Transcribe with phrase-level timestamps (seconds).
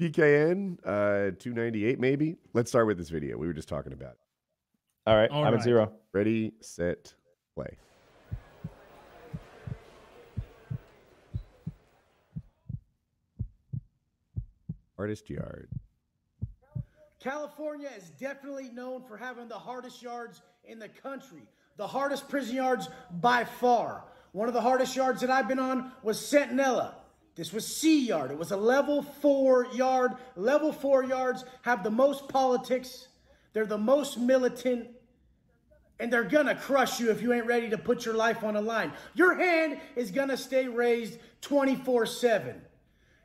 [0.00, 2.36] PKN, uh, 298 maybe.
[2.54, 3.36] Let's start with this video.
[3.36, 4.18] We were just talking about it.
[5.06, 5.58] All right, All I'm right.
[5.58, 5.92] at zero.
[6.12, 7.14] Ready, set,
[7.54, 7.76] play.
[14.98, 15.68] Artist yard.
[17.20, 21.42] California is definitely known for having the hardest yards in the country,
[21.76, 22.88] the hardest prison yards
[23.20, 24.04] by far.
[24.32, 26.92] One of the hardest yards that I've been on was Centinela.
[27.38, 28.32] This was C yard.
[28.32, 30.14] It was a level four yard.
[30.34, 33.06] Level four yards have the most politics,
[33.52, 34.88] they're the most militant,
[36.00, 38.60] and they're gonna crush you if you ain't ready to put your life on the
[38.60, 38.92] line.
[39.14, 42.60] Your hand is gonna stay raised 24 7.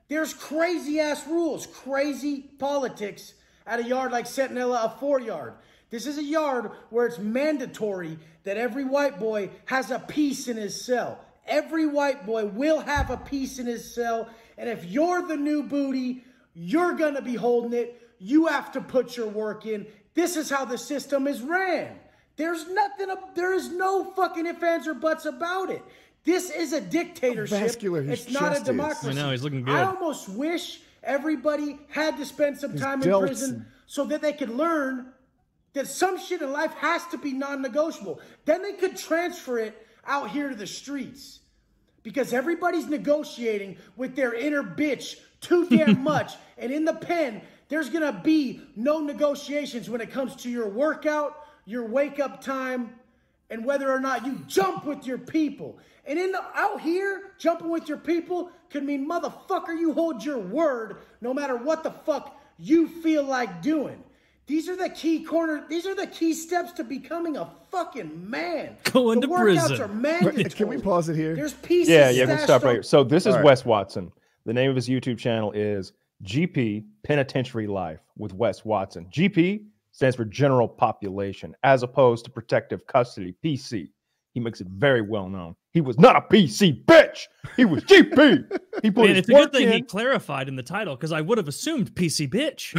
[0.09, 3.33] There's crazy ass rules, crazy politics
[3.65, 5.55] at a yard like Centinela, a four yard.
[5.89, 10.57] This is a yard where it's mandatory that every white boy has a piece in
[10.57, 11.19] his cell.
[11.45, 14.29] Every white boy will have a piece in his cell.
[14.57, 18.01] And if you're the new booty, you're going to be holding it.
[18.19, 19.85] You have to put your work in.
[20.13, 21.99] This is how the system is ran.
[22.35, 25.83] There's nothing, there is no fucking ifs, ands, or buts about it.
[26.23, 27.59] This is a dictatorship.
[27.59, 28.63] vascular it's not chest a is.
[28.63, 29.09] democracy.
[29.09, 29.75] I know, he's looking good.
[29.75, 34.33] I almost wish everybody had to spend some time in delts prison so that they
[34.33, 35.07] could learn
[35.73, 38.21] that some shit in life has to be non-negotiable.
[38.45, 41.39] Then they could transfer it out here to the streets.
[42.03, 46.33] Because everybody's negotiating with their inner bitch too damn much.
[46.57, 51.45] and in the pen, there's gonna be no negotiations when it comes to your workout,
[51.65, 52.93] your wake up time,
[53.49, 55.77] and whether or not you jump with your people.
[56.05, 60.39] And in the, out here, jumping with your people could mean motherfucker, you hold your
[60.39, 64.03] word no matter what the fuck you feel like doing.
[64.45, 65.63] These are the key corner.
[65.69, 68.77] These are the key steps to becoming a fucking man.
[68.83, 69.81] Going the to workouts prison.
[69.81, 70.43] are mandatory.
[70.45, 71.35] Can we pause it here?
[71.35, 71.89] There's pieces.
[71.89, 72.83] Yeah, yeah, we'll stop right here.
[72.83, 73.45] So this is All right.
[73.45, 74.11] Wes Watson.
[74.45, 79.07] The name of his YouTube channel is GP Penitentiary Life with Wes Watson.
[79.11, 83.89] GP stands for General Population, as opposed to Protective Custody (PC).
[84.33, 85.55] He makes it very well known.
[85.73, 87.27] He was not a PC bitch.
[87.55, 88.59] He was GP.
[88.81, 91.37] He put Man, it's a good thing he clarified in the title because I would
[91.37, 92.73] have assumed PC bitch.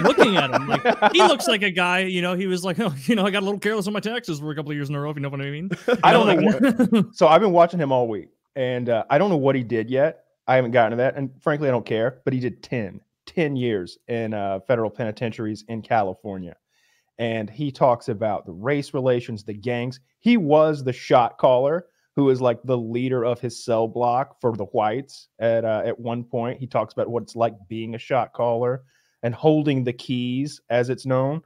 [0.02, 2.00] Looking at him, like he looks like a guy.
[2.00, 4.00] You know, he was like, oh, you know, I got a little careless on my
[4.00, 5.10] taxes for a couple of years in a row.
[5.10, 5.70] If you know what I mean.
[6.04, 6.86] I don't know.
[6.90, 9.64] What, so I've been watching him all week, and uh, I don't know what he
[9.64, 10.24] did yet.
[10.46, 12.20] I haven't gotten to that, and frankly, I don't care.
[12.24, 16.56] But he did 10, 10 years in uh, federal penitentiaries in California,
[17.22, 20.00] and he talks about the race relations, the gangs.
[20.18, 24.56] He was the shot caller who is like the leader of his cell block for
[24.56, 25.28] the whites.
[25.38, 28.82] At uh, at one point, he talks about what it's like being a shot caller
[29.22, 31.42] and holding the keys, as it's known,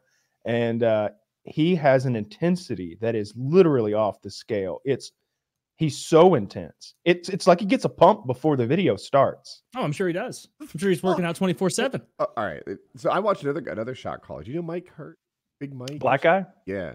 [0.47, 1.11] and uh,
[1.45, 4.81] he has an intensity that is literally off the scale.
[4.87, 5.13] It's
[5.77, 6.95] he's so intense.
[7.05, 9.63] It's it's like he gets a pump before the video starts.
[9.77, 10.49] oh, I'm sure he does.
[10.59, 12.01] I'm sure he's working out 24 seven.
[12.19, 12.63] Uh, all right.
[12.97, 14.43] So I watched another another shot caller.
[14.43, 15.19] Do you know Mike Hurt?
[15.59, 15.99] Big Mike?
[15.99, 16.47] Black guy?
[16.67, 16.95] Yeah.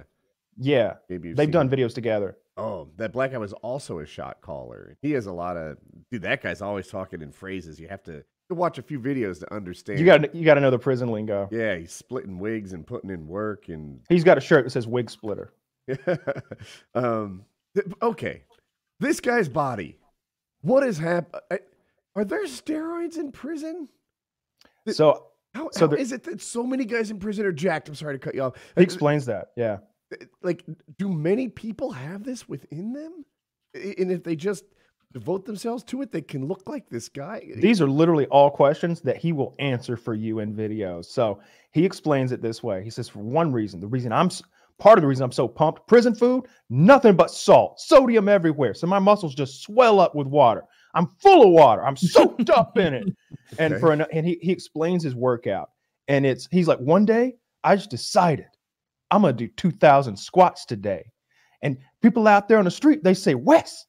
[0.57, 0.95] Yeah.
[1.09, 1.79] Maybe They've done him.
[1.79, 2.37] videos together.
[2.57, 4.97] Oh, that black guy was also a shot caller.
[5.01, 5.77] He has a lot of
[6.11, 6.21] dude.
[6.23, 7.79] That guy's always talking in phrases.
[7.79, 9.97] You have to, watch a few videos to understand.
[9.97, 11.47] You got you got to know the prison lingo.
[11.53, 14.85] Yeah, he's splitting wigs and putting in work and He's got a shirt that says
[14.85, 15.53] wig splitter.
[16.95, 17.45] um.
[17.75, 18.43] th- Okay,
[18.99, 19.97] this guy's body.
[20.61, 21.41] What is happening?
[22.15, 23.87] Are there steroids in prison?
[24.89, 27.89] So How, So how there- is it that so many guys in prison are jacked?
[27.89, 28.53] I'm sorry to cut you off.
[28.75, 29.49] he explains that.
[29.55, 29.79] Yeah.
[30.13, 30.63] Uh, like
[30.97, 33.23] do many people have this within them
[33.73, 34.65] and if they just
[35.13, 39.01] devote themselves to it they can look like this guy These are literally all questions
[39.01, 41.05] that he will answer for you in videos.
[41.05, 41.39] So
[41.71, 42.83] he explains it this way.
[42.83, 44.29] He says, for one reason, the reason I'm
[44.79, 48.73] part of the reason I'm so pumped, prison food, nothing but salt, sodium everywhere.
[48.73, 50.63] So my muscles just swell up with water.
[50.93, 51.83] I'm full of water.
[51.85, 53.07] I'm soaked up in it.
[53.59, 53.81] And Okay.
[53.81, 55.71] for an, and he, he explains his workout.
[56.07, 57.35] And it's he's like, one day
[57.65, 58.45] I just decided
[59.11, 61.03] I'm gonna do 2,000 squats today.
[61.61, 63.85] And people out there on the street, they say, Wes,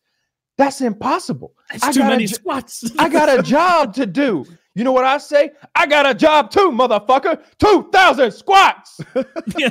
[0.59, 1.55] that's impossible.
[1.71, 2.91] That's I too many j- squats.
[2.99, 4.45] I got a job to do.
[4.75, 5.51] You know what I say?
[5.77, 7.41] I got a job too, motherfucker.
[7.61, 9.01] 2,000 squats.
[9.57, 9.71] Yeah.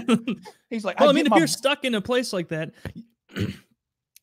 [0.69, 2.71] He's like, Well, I, I, mean, if my- you're stuck in a place like that,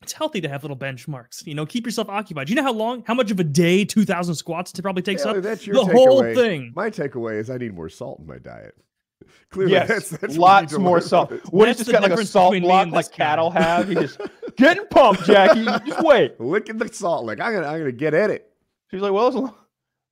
[0.01, 1.45] it's healthy to have little benchmarks.
[1.45, 2.49] You know, keep yourself occupied.
[2.49, 5.37] You know how long, how much of a day 2,000 squats to probably takes Taylor,
[5.37, 5.43] up?
[5.43, 6.35] that's your the whole takeaway.
[6.35, 6.71] thing.
[6.75, 8.75] my takeaway is i need more salt in my diet
[9.51, 11.29] clearly yes, that's, that's what we need lots more salt.
[11.29, 11.47] from this.
[11.49, 13.05] What That's he's just the got like a difference salt between me block and like
[13.05, 13.15] this guy.
[13.25, 13.87] cattle have.
[13.89, 14.21] He just
[14.57, 15.65] getting pumped, Jackie.
[15.89, 16.39] Just wait.
[16.39, 18.49] look at the salt like i'm gonna i'm gonna get at it
[18.91, 19.55] She's like, well,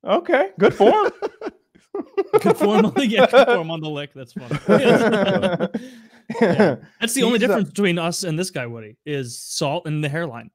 [0.04, 1.10] okay, good form.
[2.40, 4.12] Good form on the, yeah, good form on the lick.
[4.14, 5.68] That's funny.
[6.40, 6.76] Yeah.
[7.00, 10.02] That's the only He's, uh, difference between us and this guy, Woody, is salt and
[10.02, 10.50] the hairline.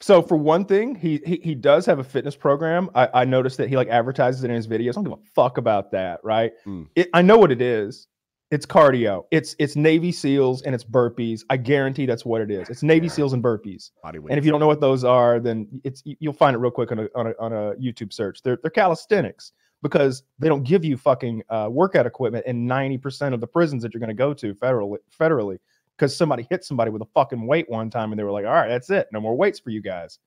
[0.00, 2.88] So for one thing, he he, he does have a fitness program.
[2.94, 4.90] I, I noticed that he like advertises it in his videos.
[4.90, 6.52] I don't give a fuck about that, right?
[6.66, 6.86] Mm.
[6.94, 8.06] It, I know what it is.
[8.50, 9.24] It's cardio.
[9.30, 11.42] It's it's Navy SEALs and it's burpees.
[11.50, 12.68] I guarantee that's what it is.
[12.70, 13.90] It's Navy SEAls and burpees.
[14.02, 14.30] Body weight.
[14.30, 16.70] And if you don't know what those are, then it's you- you'll find it real
[16.70, 18.40] quick on a on a, on a YouTube search.
[18.42, 19.52] They're they're calisthenics
[19.82, 23.82] because they don't give you fucking uh, workout equipment in ninety percent of the prisons
[23.82, 25.58] that you're going to go to federally federally
[25.96, 28.52] because somebody hit somebody with a fucking weight one time and they were like, all
[28.52, 30.18] right, that's it, no more weights for you guys.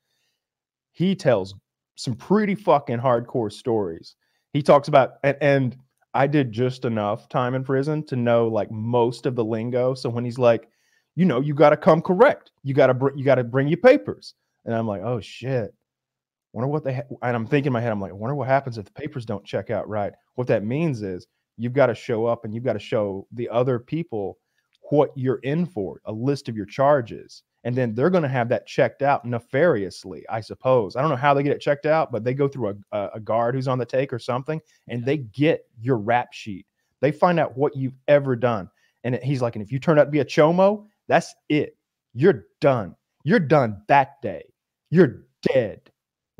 [0.91, 1.55] He tells
[1.95, 4.15] some pretty fucking hardcore stories.
[4.53, 5.77] He talks about and, and
[6.13, 9.93] I did just enough time in prison to know like most of the lingo.
[9.93, 10.67] So when he's like,
[11.15, 12.51] you know, you got to come correct.
[12.63, 14.35] You got to br- you got to bring your papers.
[14.65, 15.73] And I'm like, oh shit.
[16.53, 17.15] Wonder what they ha-.
[17.21, 19.25] and I'm thinking in my head, I'm like, I wonder what happens if the papers
[19.25, 20.13] don't check out right.
[20.35, 21.27] What that means is
[21.57, 24.37] you've got to show up and you've got to show the other people
[24.89, 27.43] what you're in for, a list of your charges.
[27.63, 30.95] And then they're going to have that checked out nefariously, I suppose.
[30.95, 33.09] I don't know how they get it checked out, but they go through a, a,
[33.15, 36.65] a guard who's on the take or something, and they get your rap sheet.
[37.01, 38.69] They find out what you've ever done.
[39.03, 41.77] And he's like, and if you turn out to be a chomo, that's it.
[42.13, 42.95] You're done.
[43.23, 44.43] You're done that day.
[44.89, 45.90] You're dead.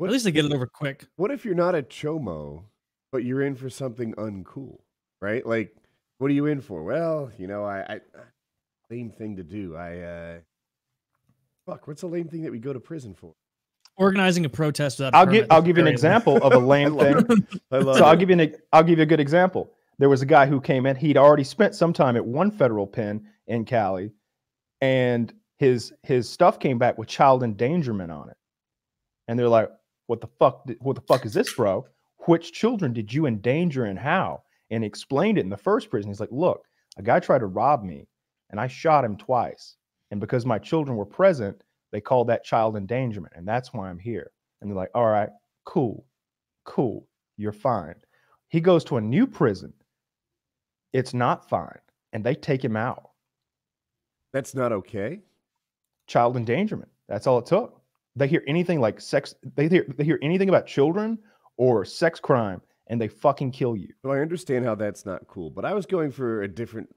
[0.02, 1.06] What, At least they get it over quick.
[1.14, 2.64] what if you're not a chomo,
[3.12, 4.80] but you're in for something uncool,
[5.20, 5.46] right?
[5.46, 5.76] Like,
[6.18, 6.82] what are you in for?
[6.82, 8.00] Well, you know, I, I
[8.90, 9.76] lame thing to do.
[9.76, 10.38] I uh
[11.66, 13.32] fuck, what's a lame thing that we go to prison for?
[13.96, 15.14] Organizing a protest without.
[15.14, 17.46] a I'll give I'll give you an example of a lame thing.
[17.70, 19.70] I love so I'll give you an I'll give you a good example.
[20.00, 20.96] There was a guy who came in.
[20.96, 24.10] He'd already spent some time at one federal pen in Cali,
[24.80, 28.36] and his his stuff came back with child endangerment on it.
[29.28, 29.70] And they're like,
[30.06, 30.68] "What the fuck?
[30.80, 31.86] What the fuck is this, bro?
[32.26, 36.10] Which children did you endanger and how?" And he explained it in the first prison.
[36.10, 36.66] He's like, "Look,
[36.96, 38.08] a guy tried to rob me,
[38.50, 39.76] and I shot him twice.
[40.10, 43.98] And because my children were present, they called that child endangerment, and that's why I'm
[43.98, 45.30] here." And they're like, "All right,
[45.64, 46.06] cool,
[46.64, 47.96] cool, you're fine."
[48.48, 49.72] He goes to a new prison.
[50.92, 51.80] It's not fine.
[52.12, 53.10] And they take him out.
[54.32, 55.20] That's not okay.
[56.06, 56.90] Child endangerment.
[57.08, 57.81] That's all it took.
[58.16, 61.18] They hear anything like sex, they hear they hear anything about children
[61.56, 63.88] or sex crime, and they fucking kill you.
[64.02, 66.88] So I understand how that's not cool, but I was going for a different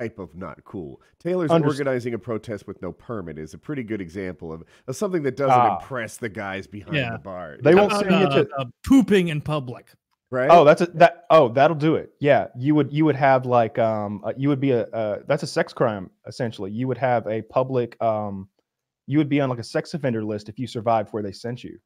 [0.00, 1.00] type of not cool.
[1.20, 4.96] Taylor's Underst- organizing a protest with no permit is a pretty good example of, of
[4.96, 5.78] something that doesn't Ah.
[5.78, 7.12] impress the guys behind Yeah.
[7.12, 7.56] the bar.
[7.62, 9.92] They won't know, How send you to- uh, uh, pooping in public.
[10.30, 10.48] right?
[10.50, 12.10] Oh, that's a that oh, that'll do it.
[12.18, 12.48] Yeah.
[12.56, 15.46] You would you would have like um uh, you would be a uh, that's a
[15.46, 16.70] sex crime essentially.
[16.72, 18.48] You would have a public um
[19.06, 21.64] you would be on like a sex offender list if you survived where they sent
[21.64, 21.78] you.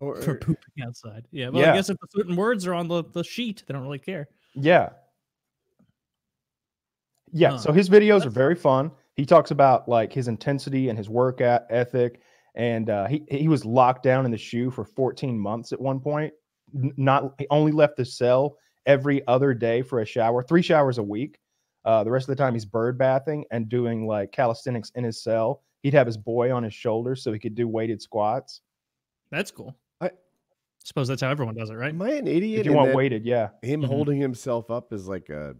[0.00, 1.26] Or- for pooping outside.
[1.30, 1.72] Yeah, well, Yeah.
[1.72, 4.28] I guess if the certain words are on the, the sheet, they don't really care.
[4.54, 4.90] Yeah.
[7.32, 7.50] Yeah.
[7.52, 7.58] Huh.
[7.58, 8.90] So his videos are very fun.
[9.14, 12.20] He talks about like his intensity and his work at ethic.
[12.54, 16.00] And uh, he he was locked down in the shoe for 14 months at one
[16.00, 16.32] point.
[16.72, 18.56] Not he only left the cell
[18.86, 21.38] every other day for a shower, three showers a week.
[21.84, 25.22] Uh, the rest of the time he's bird bathing and doing like calisthenics in his
[25.22, 25.62] cell.
[25.82, 28.60] He'd have his boy on his shoulder so he could do weighted squats.
[29.30, 29.76] That's cool.
[30.00, 30.10] I-
[30.84, 31.90] suppose that's how everyone does it, right?
[31.90, 32.60] Am I an idiot?
[32.60, 33.50] If you in want that weighted, yeah.
[33.62, 33.86] him Mhm.
[33.86, 35.56] holding himself up as like a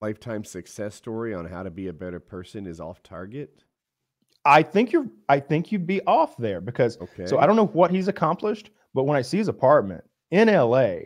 [0.00, 3.64] lifetime success story on how to be a better person is off target?
[4.44, 7.26] I think you're I think you'd be off there because Okay.
[7.26, 11.00] So I don't know what he's accomplished, but when I see his apartment in LA,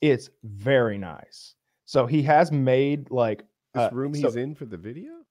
[0.00, 1.54] it's very nice.
[1.86, 5.23] So he has made like this uh, room so- he's in for the video?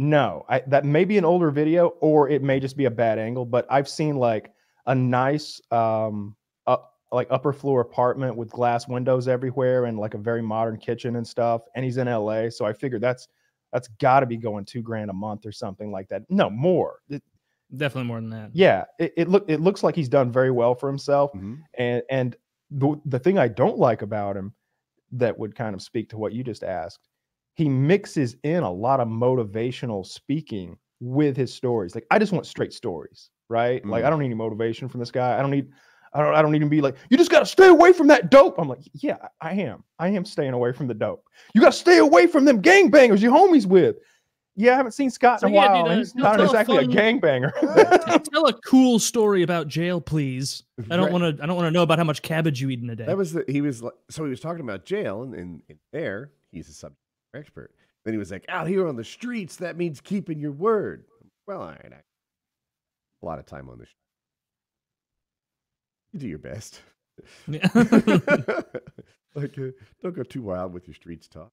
[0.00, 3.18] No, I, that may be an older video or it may just be a bad
[3.18, 4.50] angle, but I've seen like
[4.86, 6.34] a nice um
[6.66, 11.16] up like upper floor apartment with glass windows everywhere and like a very modern kitchen
[11.16, 11.62] and stuff.
[11.74, 13.28] And he's in LA, so I figured that's
[13.74, 16.22] that's got to be going two grand a month or something like that.
[16.30, 17.00] No more.
[17.10, 17.22] It-
[17.76, 18.50] Definitely more than that.
[18.52, 21.30] yeah, it, it look it looks like he's done very well for himself.
[21.34, 21.58] Mhm.
[21.78, 22.36] and and
[22.72, 24.54] the, the thing i don't like about him
[25.12, 27.09] that would kind of speak to what you just asked
[27.54, 32.46] he mixes in a lot of motivational speaking with his stories like i just want
[32.46, 34.06] straight stories right like Mm.
[34.06, 35.68] i don't need any motivation from this guy i don't need
[36.12, 38.08] I don't, I don't need to be like, you just got to stay away from
[38.08, 38.58] that dope.
[38.58, 39.84] I'm like, yeah, I am.
[40.00, 41.22] I am staying away from the dope.
[41.54, 43.94] You got to stay away from them gangbangers you're homies with.
[44.56, 45.84] Yeah, I haven't seen Scott So in a yeah, while.
[45.84, 48.24] dude, uh, he's not tell a exactly a fun- gangbanger.
[48.32, 50.64] Tell a cool story about jail, please.
[50.90, 51.12] I don't Right.
[51.12, 51.44] want to.
[51.44, 53.06] I don't want to know about how much cabbage you eat in a day.
[53.06, 55.78] That was the he was like so he was talking about jail and, and, and
[55.92, 56.99] there he's a subject matter
[57.34, 57.72] expert.
[58.04, 61.04] Then he was like, out here on the streets, that means keeping your word.
[61.46, 61.92] Well, all right.
[63.22, 63.96] A lot of time on the street.
[66.12, 66.80] You do your best.
[67.46, 67.68] Yeah.
[69.34, 69.70] like uh,
[70.02, 71.50] don't go too wild with your streets talk.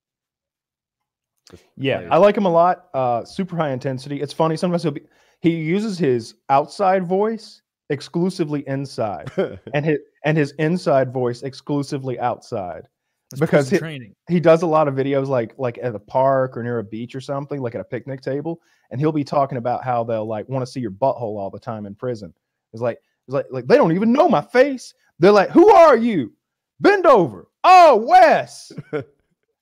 [1.51, 2.07] Just Yeah, play.
[2.09, 2.87] I like him a lot.
[2.93, 4.21] Uh, super high intensity.
[4.21, 4.57] It's funny.
[4.57, 5.03] Sometimes he'll be
[5.41, 9.31] He uses his outside voice exclusively inside,
[9.73, 12.87] and his and his inside voice exclusively outside.
[13.29, 14.15] That's because it- training.
[14.29, 17.15] He does a lot of videos like like at a park or near a beach
[17.15, 20.47] or something, like at a picnic table, and he'll be talking about how they'll like
[20.47, 22.33] want to see your butthole all the time in prison.
[22.73, 24.93] It's like it's like like they don't even know my face.
[25.19, 26.33] They're like, "Who are you?
[26.79, 28.71] Bend over." Oh, Wes.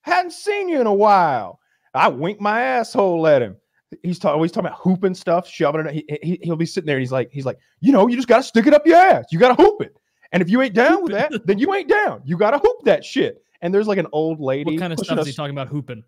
[0.02, 1.58] Hadn't seen you in a while.
[1.92, 3.56] I wink my asshole at him.
[4.02, 5.92] He's talking always talking about hooping stuff, shoving it.
[5.92, 6.96] He, he he'll be sitting there.
[6.96, 9.26] And he's like he's like, you know, you just gotta stick it up your ass.
[9.32, 9.96] You gotta hoop it.
[10.30, 12.22] And if you ain't down with that, then you ain't down.
[12.24, 13.42] You gotta hoop that shit.
[13.66, 14.72] And there's like an old lady.
[14.72, 16.04] What kind of stuff is he talking about hooping?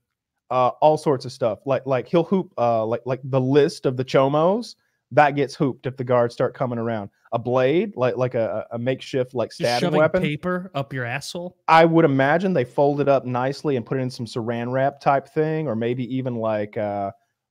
[0.51, 1.61] uh, all sorts of stuff.
[1.67, 4.77] Like like he'll hoop uh like like the list of the chomos
[5.11, 7.11] that gets hooped if the guards start coming around.
[7.33, 10.23] A blade, like like a, a makeshift like stabbing weapon.
[10.23, 11.57] paper up your asshole.
[11.69, 15.01] I would imagine they fold it up nicely and put it in some saran wrap
[15.01, 17.11] type thing, or maybe even like uh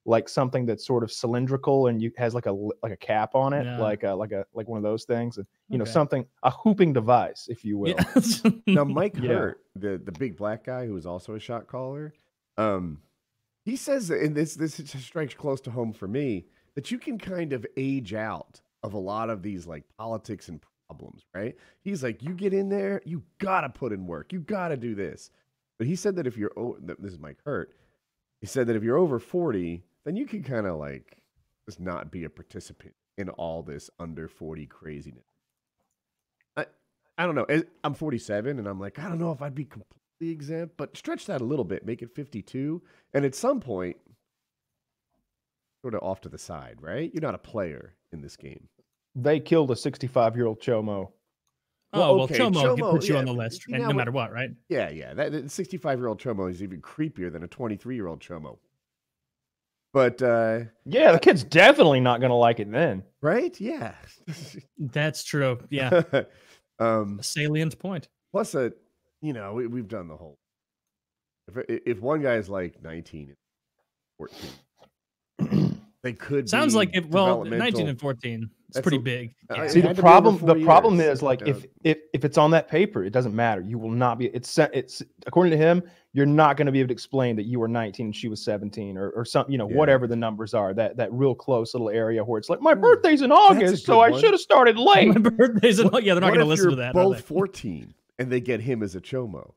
[0.09, 3.51] like something that's sort of cylindrical and you has like a like a cap on
[3.53, 3.77] it, Yeah.
[3.77, 5.37] like a like a like one of those things.
[5.37, 7.89] And you know, something a hooping device, if you will.
[7.89, 8.51] Yeah.
[8.67, 9.33] now Mike Yeah.
[9.33, 12.13] Hurt, the the big black guy who was also a shot caller,
[12.57, 13.01] um,
[13.65, 16.45] he says, that- and this this strikes close to home for me,
[16.75, 20.61] that you can kind of age out of a lot of these like politics and
[20.87, 21.53] problems, right?
[21.81, 25.31] He's like, you get in there, you gotta put in work, you gotta do this.
[25.77, 27.73] But he said that if you're, o- th- this is Mike Hurt,
[28.39, 31.17] he said that if you're over forty, then you can kind of like
[31.67, 35.25] just not be a participant in all this under forty craziness.
[36.55, 36.65] I
[37.17, 37.45] I don't know.
[37.83, 41.25] I'm 47, and I'm like, I don't know if I'd be completely exempt, but stretch
[41.25, 42.81] that a little bit, make it 52,
[43.13, 43.97] and at some point,
[45.81, 47.11] sort of off to the side, right?
[47.13, 48.69] You're not a player in this game.
[49.13, 51.11] They killed a 65 year old chomo.
[51.93, 53.89] Oh Well, well, okay, Chomo, Chomo, puts you yeah, on the list, you right, know
[53.89, 54.51] no matter what, right?
[54.69, 55.13] Yeah, yeah.
[55.13, 58.57] That 65 year old Chomo is even creepier than a 23 year old Chomo.
[59.97, 63.01] But uh, Yeah, the kid's definitely not gonna like it then.
[63.23, 63.95] right, yeah.
[64.77, 65.57] That's true.
[65.71, 66.03] Yeah,
[66.79, 68.07] um, a salient point.
[68.31, 68.73] plus, a
[69.23, 70.37] you know, we, we've done the whole.
[71.47, 73.33] If if one guy is like 19,
[74.19, 74.29] and
[75.39, 78.51] 14, they could Sounds be like if well, 19 and 14.
[78.67, 79.33] It's That's pretty a- big.
[79.49, 79.67] Uh, Yeah.
[79.69, 80.37] See the to be over problem.
[80.37, 81.47] four The problem is like Yeah.
[81.55, 83.61] if if if it's on that paper, it doesn't matter.
[83.61, 84.27] You will not be.
[84.27, 84.55] It's.
[84.59, 85.81] It's according to him,
[86.17, 88.43] you're not going to be able to explain that you were 19 and she was
[88.43, 89.51] 17 or or something.
[89.51, 89.75] You know, Yeah.
[89.77, 90.74] whatever the numbers are.
[90.74, 92.81] That that real close little area where it's like my Hmm.
[92.81, 95.09] birthday's in August, so good I should have started late.
[95.09, 96.89] My birthday's in, yeah, they're not going to listen to that.
[96.89, 99.53] are Both 14, and they get him as a chomo.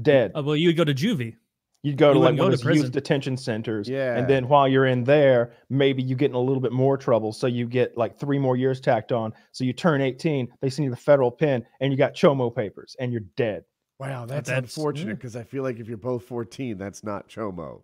[0.00, 0.32] Dead.
[0.34, 1.36] Oh, well, you would go to juvie.
[1.84, 3.88] You'd go you to like wouldn't one of to those youth detention centers.
[3.88, 4.16] Yeah.
[4.16, 7.32] And then while you're in there, maybe you get in a little bit more trouble.
[7.32, 9.32] So you get like three more years tacked on.
[9.52, 12.96] So you turn 18, they send you the federal pen, and you got chomo papers,
[13.00, 13.64] and you're dead.
[13.98, 15.08] Wow, that's, that's- unfortunate mm.
[15.10, 15.14] yeah.
[15.14, 17.82] because I feel like if you're both 14, that's not chomo.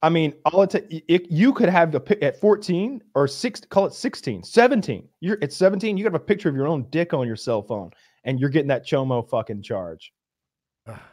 [0.00, 3.26] I mean, all it, ta- y- it you could have the pic at 14 or
[3.26, 5.08] six, call it 16, 17.
[5.20, 7.90] You're at 17, you have a picture of your own dick on your cell phone,
[8.24, 10.12] and you're getting that chomo fucking charge.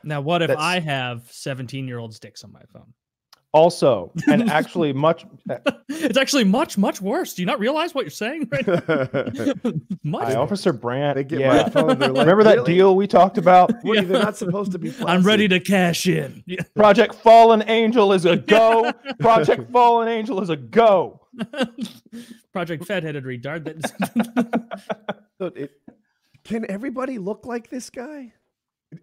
[0.04, 2.94] Now, what if That's- I have 17 year old dicks on my phone?
[3.56, 5.58] Also, and actually, much uh,
[5.88, 7.34] it's actually much, much worse.
[7.34, 8.50] Do you not realize what you're saying?
[8.52, 8.68] Right?
[10.04, 10.24] much.
[10.24, 10.36] hi, worse.
[10.36, 11.16] Officer Brandt.
[11.16, 11.48] they get yeah.
[11.64, 11.98] my phone.
[11.98, 12.74] Like, Remember that "Really?
[12.74, 13.72] deal we talked about?
[13.86, 14.08] Woody, Yeah.
[14.08, 14.94] they're not supposed to be.
[15.06, 16.44] I'm ready to cash in.
[16.46, 16.64] Yeah.
[16.76, 18.92] Project Fallen Angel is a go.
[19.22, 21.22] Project Fallen Angel is a go.
[22.52, 23.64] Project Fed headed retard.
[23.64, 25.06] That
[25.40, 25.72] So it-
[26.44, 28.34] can everybody look like this guy?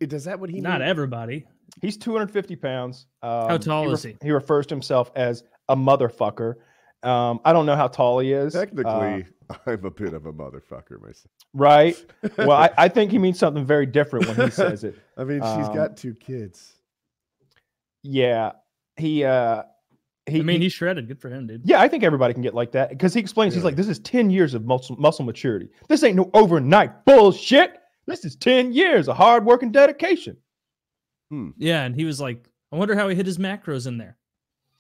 [0.01, 0.61] I- Does that what he?
[0.61, 0.89] not mean?
[0.91, 1.47] everybody.
[1.81, 3.07] He's 250 pounds.
[3.23, 4.17] Um, tall he is he?
[4.23, 6.55] He refers to himself as a motherfucker.
[7.03, 8.55] Um, I don't know how tall he is.
[8.55, 9.27] uh, Technically,
[9.67, 11.31] I'm a bit of a motherfucker myself.
[11.55, 11.97] right.
[12.39, 14.97] Well, I, I think he means something very different when he says it.
[15.17, 16.75] I mean, she's um, got two kids.
[18.03, 18.53] Yeah.
[18.97, 19.63] He, uh,
[20.27, 21.09] he, I mean, he- he's shredded.
[21.09, 21.63] Good for him, dude.
[21.65, 23.99] yeah, I think everybody can get like that because he explains, he's like, this is
[24.01, 25.69] 10 years of muscle, muscle maturity.
[25.89, 27.79] This ain't no overnight bullshit.
[28.07, 30.37] This is 10 years of hard work and dedication.
[31.33, 31.49] Hmm.
[31.57, 34.19] Yeah, and he was like, I wonder how he hit his macros in there.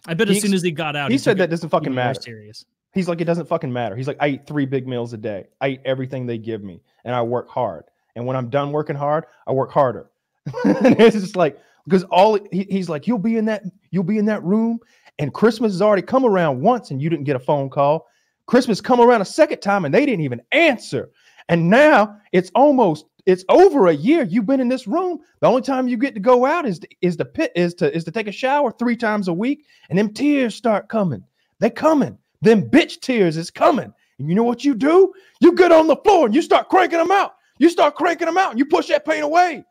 [0.07, 2.21] I bet He as soon as he got out, he said that doesn't fucking matter.
[2.21, 2.67] Serious.
[2.93, 3.97] He's like, it doesn't fucking matter.
[3.97, 5.47] He's like, I eat three big meals a day.
[5.63, 7.85] I eat everything they give me, and I work hard.
[8.17, 10.11] And when I'm done working hard, I work harder.
[10.65, 14.19] and it's just like because all he, he's like, you'll be in that, you'll be
[14.19, 14.79] in that room,
[15.19, 18.07] and Christmas has already come around once, and you didn't get a phone call.
[18.45, 21.13] Christmas come around a second time, and they didn't even answer.
[21.49, 25.21] And now it's almost it's over a year you've been in this room.
[25.41, 27.95] The only time you get to go out is to, is the pit is to
[27.95, 31.23] is to take a shower three times a week, and them tears start coming.
[31.61, 32.19] They coming.
[32.41, 33.93] Them bitch tears is coming.
[34.19, 35.13] And you know what you do?
[35.41, 37.35] You get on the floor and you start cranking them out.
[37.59, 39.65] You start cranking them out and you push that pain away.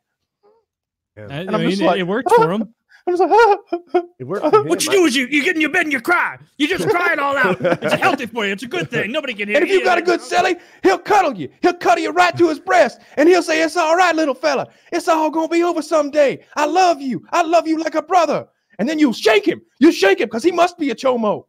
[1.18, 2.74] I, And I I'm mean, just it, like, it worked for him.
[3.08, 4.04] I'm just like, ah.
[4.20, 6.02] It worked for What you do is you, you get in your bed and you
[6.02, 6.38] cry.
[6.58, 7.60] You just cry it all out.
[7.84, 8.54] It's healthy for you.
[8.54, 9.12] It's a good thing.
[9.12, 11.50] Nobody can hear and if you got a good celly, he'll cuddle you.
[11.62, 14.68] He'll cuddle you right to his breast, and he'll say, "It's all right, little fella.
[14.92, 16.44] It's all gonna be over someday.
[16.56, 17.26] I love you.
[17.32, 18.48] I love you like a brother."
[18.80, 19.62] And then you shake him.
[19.80, 21.46] You shake him because he must be a chomo.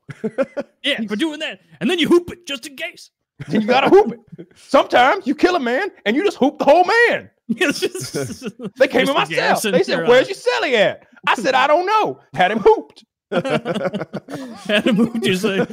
[0.83, 1.61] Yeah, for doing that.
[1.81, 3.11] And then you hoop it just in case.
[3.47, 4.49] And you gotta hoop it.
[4.55, 7.31] Sometimes you kill a man and you just hoop the whole man.
[7.49, 8.43] It's just-
[8.79, 9.15] They came in Mr.
[9.15, 9.73] my cell.
[9.73, 13.05] They said, "Where's your celly at?" I said, "I don't know." Had him hooped.
[13.33, 15.23] Had him hooped.
[15.25, 15.69] just like,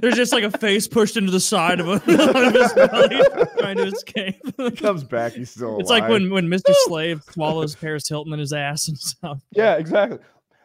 [0.00, 3.20] there's just like a face pushed into the side of, a, of his belly,
[3.58, 4.40] trying to escape.
[4.76, 5.80] comes back, he's still Alive.
[5.80, 6.72] It's like when when Mr.
[6.84, 9.40] Slave swallows Paris Hilton in his ass and stuff.
[9.52, 10.18] Yeah, exactly.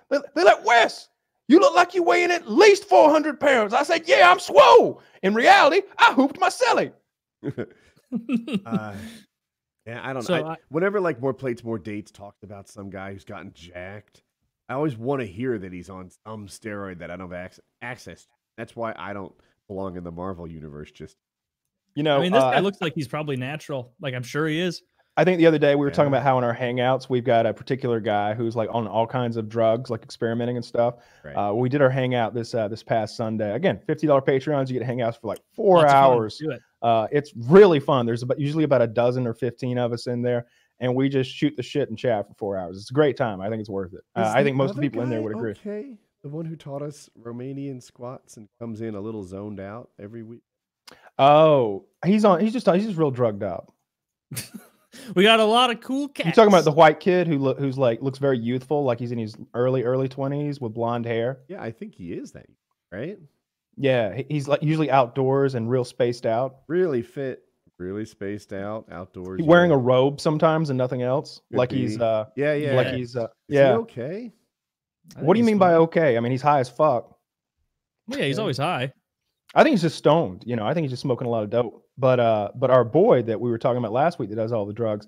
[0.10, 1.10] They, they're like, Wes,
[1.48, 3.74] you look like you weighing at least 400 pounds.
[3.74, 5.02] I said, Yeah, I'm swole.
[5.24, 6.92] In reality, I hooped my celly.
[8.66, 8.94] Uh,
[9.86, 10.48] yeah, I don't So know.
[10.48, 14.24] I, I- whenever like more plates, more dates talks about some guy who's gotten jacked,
[14.70, 17.62] I always want to hear that he's on some steroid that I don't have ac-
[17.82, 18.30] access to.
[18.58, 19.34] That's why I don't
[19.68, 20.92] belong in the Marvel universe.
[20.92, 21.18] Just
[21.94, 23.94] You know, I mean, this uh, guy looks like he's probably natural.
[24.02, 24.82] Like I'm sure he is.
[25.18, 27.46] I think the other day we were talking about how in our hangouts we've got
[27.46, 30.96] a particular guy who's like on all kinds of drugs, like experimenting and stuff.
[31.24, 31.32] right.
[31.34, 33.54] Uh, we did our hangout this uh, this past Sunday.
[33.54, 36.04] Again, fifty dollar Patreons, you get hangouts for like four Lots of fun.
[36.04, 36.42] hours.
[36.86, 36.92] Do it.
[36.92, 38.06] Uh, it's really fun.
[38.06, 40.46] There's about, usually about a dozen or fifteen of us in there,
[40.80, 42.78] and we just shoot the shit and chat for four hours.
[42.78, 43.42] It's a great time.
[43.42, 44.02] I think it's worth it.
[44.16, 45.52] Uh, I think most of the people in there would agree.
[45.52, 49.90] Okay, the one who taught us Romanian squats and comes in a little zoned out
[50.00, 50.42] every week.
[51.18, 52.40] Oh, he's on.
[52.40, 53.74] He's just on, he's just real drugged up.
[55.16, 56.28] We got a lot of cool cats.
[56.28, 59.12] You talking about the white kid who look who's like looks very youthful, like he's
[59.12, 61.40] in his early early twenties with blonde hair.
[61.48, 62.46] Yeah, I think he is that,
[62.92, 63.18] right?
[63.78, 66.58] Yeah, he's like usually outdoors and real spaced out.
[66.68, 67.44] Really fit,
[67.78, 69.40] really spaced out, outdoors.
[69.40, 71.42] He's wearing a robe sometimes and nothing else.
[71.50, 72.76] Could like he's uh yeah, yeah.
[72.76, 73.74] like he's uh he yeah.
[73.74, 74.32] okay.
[75.18, 76.18] What do you he's mean by okay?
[76.18, 77.18] I mean he's high as fuck.
[78.08, 78.92] Well, yeah, he's always high.
[79.54, 80.44] I think he's just stoned.
[80.46, 81.86] You know, I think he's just smoking a lot of dope.
[81.98, 84.66] But uh, but our boy that we were talking about last week that does all
[84.66, 85.08] the drugs,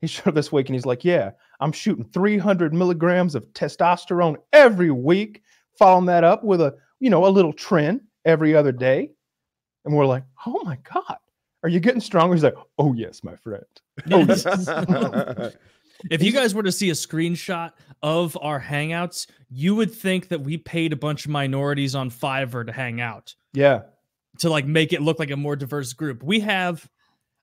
[0.00, 4.36] he showed up this week and he's like, yeah, I'm shooting 300 milligrams of testosterone
[4.52, 5.42] every week,
[5.78, 9.10] following that up with a you know a little tren every other day,
[9.84, 11.16] and we're like, oh my god,
[11.62, 12.34] are you getting stronger?
[12.34, 13.64] He's like, oh yes, my friend.
[14.12, 15.54] Oh yes.
[16.10, 17.72] If you guys were to see a screenshot
[18.04, 22.64] of our hangouts, you would think that we paid a bunch of minorities on Fiverr
[22.64, 23.82] to hang out yeah,
[24.38, 26.22] to like make it look like a more diverse group.
[26.22, 26.88] We have,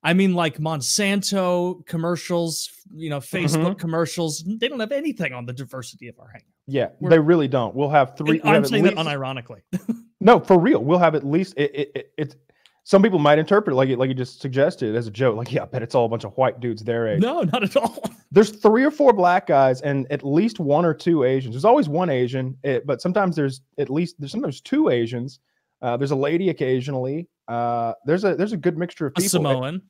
[0.04, 3.38] I mean, like Monsanto commercials, you know, mm-hmm.
[3.38, 4.44] Facebook commercials.
[4.46, 6.55] They don't have anything on the diversity of our hangout.
[6.68, 7.76] Yeah, We're- they really don't.
[7.76, 8.40] We'll have three.
[8.44, 9.62] We'll I'm at saying least- that unironically.
[10.22, 10.84] No, for real.
[10.84, 11.72] We'll have at least it.
[11.76, 12.36] it, it it's
[12.84, 15.36] some people might interpret it like it, like you just suggested as a joke.
[15.38, 17.22] Like, yeah, I bet it's all a bunch of white dudes their age.
[17.22, 18.04] no, not at all.
[18.32, 21.54] There's three or four black guys and at least one or two Asians.
[21.54, 25.40] There's always one Asian, eh, but sometimes there's at least there's sometimes two Asians.
[25.82, 27.28] Uh, there's a lady occasionally.
[27.48, 29.26] Uh, there's a there's a good mixture of people.
[29.26, 29.30] A.
[29.30, 29.82] Samoan.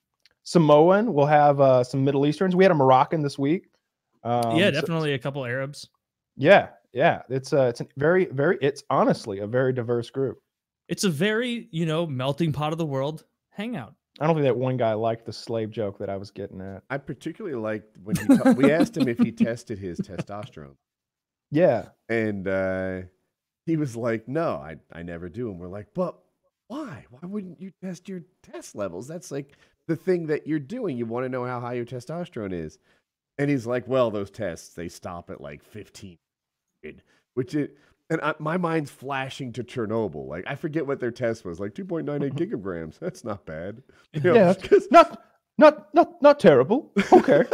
[0.44, 1.14] Samoan.
[1.14, 2.56] We'll have uh, some Middle Easterns.
[2.56, 3.68] We had a Moroccan this week.
[4.24, 5.88] Um, yeah, so- definitely a couple Arabs.
[6.38, 7.22] Yeah, yeah.
[7.30, 8.58] It's a it's a very very.
[8.62, 10.40] It's honestly a very diverse group.
[10.88, 13.96] It's a very, you know, melting pot of the world hangout.
[14.20, 16.84] I don't think that one guy liked the slave joke that I was getting at.
[16.90, 20.76] I particularly liked when he ta- we asked him if he tested his testosterone,
[21.52, 21.90] Yeah.
[22.08, 23.02] and uh,
[23.66, 26.18] he was like, "No, I I never do." And we're like, "But
[26.68, 27.06] why?
[27.10, 29.08] Why wouldn't you test your test levels?
[29.08, 30.98] That's like the thing that you're doing.
[30.98, 32.78] You want to know how high your testosterone is."
[33.38, 36.18] And he's like, "Well, those tests they stop at like 15,
[37.36, 37.78] which it."
[38.10, 40.28] And I, my mind's flashing to Chernobyl.
[40.28, 43.00] Like I forget what their test was, like 2.98 gigagrams.
[43.00, 43.82] That's not bad.
[44.14, 44.54] You know, Yeah.
[44.62, 45.24] 'cause Not
[45.58, 46.92] not not not terrible.
[47.14, 47.46] Okay.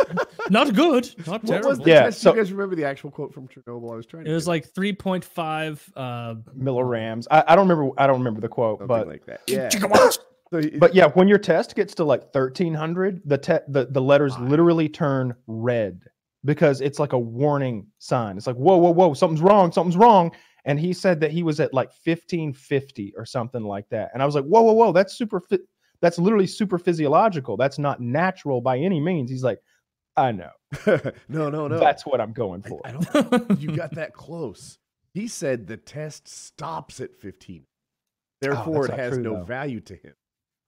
[0.50, 1.10] Not good.
[1.20, 1.84] Not What was terrible.
[1.86, 2.20] the Yeah, test?
[2.22, 3.94] so- you guys remember the actual quote from Chernobyl?
[3.94, 7.28] I was trying to It was like 3.5 uh millirems.
[7.32, 9.42] I, I don't remember I don't remember the quote, something but like that.
[9.48, 9.70] Yeah.
[9.70, 14.38] So but yeah, when your test gets to like 1300, the te- the the letters
[14.38, 14.48] Wow.
[14.48, 16.02] literally turn red
[16.46, 18.38] because it's like a warning sign.
[18.38, 20.32] It's like whoa whoa whoa, something's wrong, something's wrong.
[20.66, 24.12] And he said that he was at like 1550 or something like that.
[24.14, 25.62] And I was like, whoa whoa whoa, that's super fit.
[26.02, 27.58] That's literally super physiological.
[27.58, 29.30] That's not natural by any means.
[29.30, 29.60] He's like,
[30.18, 30.50] I know.
[31.30, 31.80] no, no, no.
[31.80, 32.82] That's what I'm going for.
[32.84, 33.62] I don't.
[33.62, 34.78] You got that close.
[35.14, 37.66] He said the test stops at 15.
[38.42, 39.44] Therefore, that's it has true, no though.
[39.44, 40.14] value to him.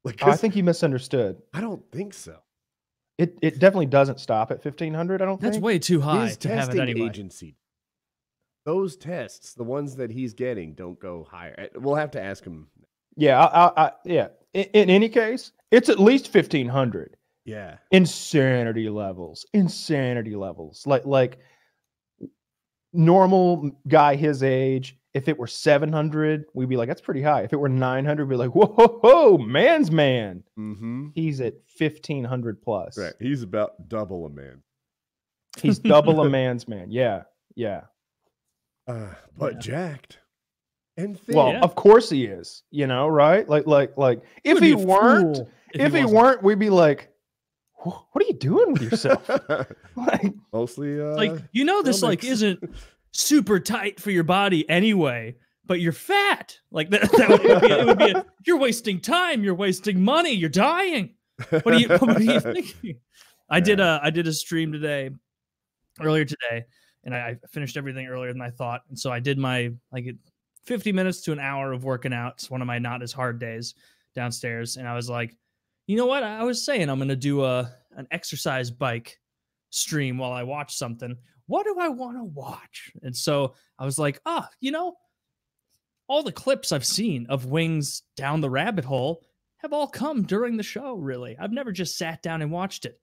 [0.03, 1.41] Like, Oh, I think he misunderstood.
[1.53, 2.37] I don't think so.
[3.17, 5.21] It it definitely doesn't stop at 1500.
[5.21, 5.65] I don't think That's think.
[5.65, 7.07] way too high His to have it testing anyway.
[7.07, 7.55] agency.
[8.65, 11.69] Those tests, the ones that he's getting, don't go higher.
[11.75, 12.67] Uh, We'll have to ask him.
[13.15, 14.27] Yeah, I, I, I yeah.
[14.53, 17.17] In, in any case, it's at least 1500.
[17.45, 17.75] Yeah.
[17.91, 19.45] Insanity levels.
[19.53, 20.87] Insanity levels.
[20.87, 21.37] Like like
[22.93, 27.41] normal guy his age, if it were 700, we'd be like, that's pretty high.
[27.43, 30.43] If it were 900, we'd be like, whoa, whoa, whoa man's man.
[30.57, 31.09] Mm-hmm.
[31.13, 32.97] He's at 1500 plus.
[32.97, 33.13] Right.
[33.19, 34.63] He's about double a man.
[35.61, 36.89] He's double a man's man.
[36.89, 37.23] Yeah.
[37.55, 37.81] Yeah.
[38.87, 39.59] Uh, but Yeah.
[39.59, 40.19] jacked
[40.97, 41.35] and thin.
[41.35, 41.61] Well, Yeah.
[41.61, 43.47] of course he is, you know, right?
[43.47, 46.11] Like, like, like if he weren't, fool if he, wasn't.
[46.13, 47.09] weren't, we'd be like,
[47.75, 49.29] what are you doing with yourself?
[49.95, 52.63] like, Mostly, uh, like you know this like isn't
[53.13, 56.57] super tight for your body anyway but you're fat.
[56.71, 60.31] Like that, that would be, it would be a, you're wasting time you're wasting money
[60.31, 61.15] you're dying.
[61.49, 62.99] What are you what are you thinking?
[63.49, 65.09] I did a i did a stream today
[66.01, 66.65] earlier today
[67.03, 68.81] and I, I finished everything earlier than i thought.
[68.89, 70.05] And so i did my like
[70.65, 73.39] 50 minutes to an hour of working out it's one of my not as hard
[73.39, 73.75] days
[74.15, 74.77] downstairs.
[74.77, 75.35] And i was like
[75.85, 76.23] you know what?
[76.23, 79.19] I was saying i'm gonna do a an exercise bike
[79.69, 82.91] stream while i watch something what do I want to watch?
[83.01, 84.95] And so I was like, ah, you know,
[86.07, 89.23] all the clips I've seen of Wings down the rabbit hole
[89.57, 91.37] have all come during the show, really.
[91.39, 92.99] I've never just sat down and watched it.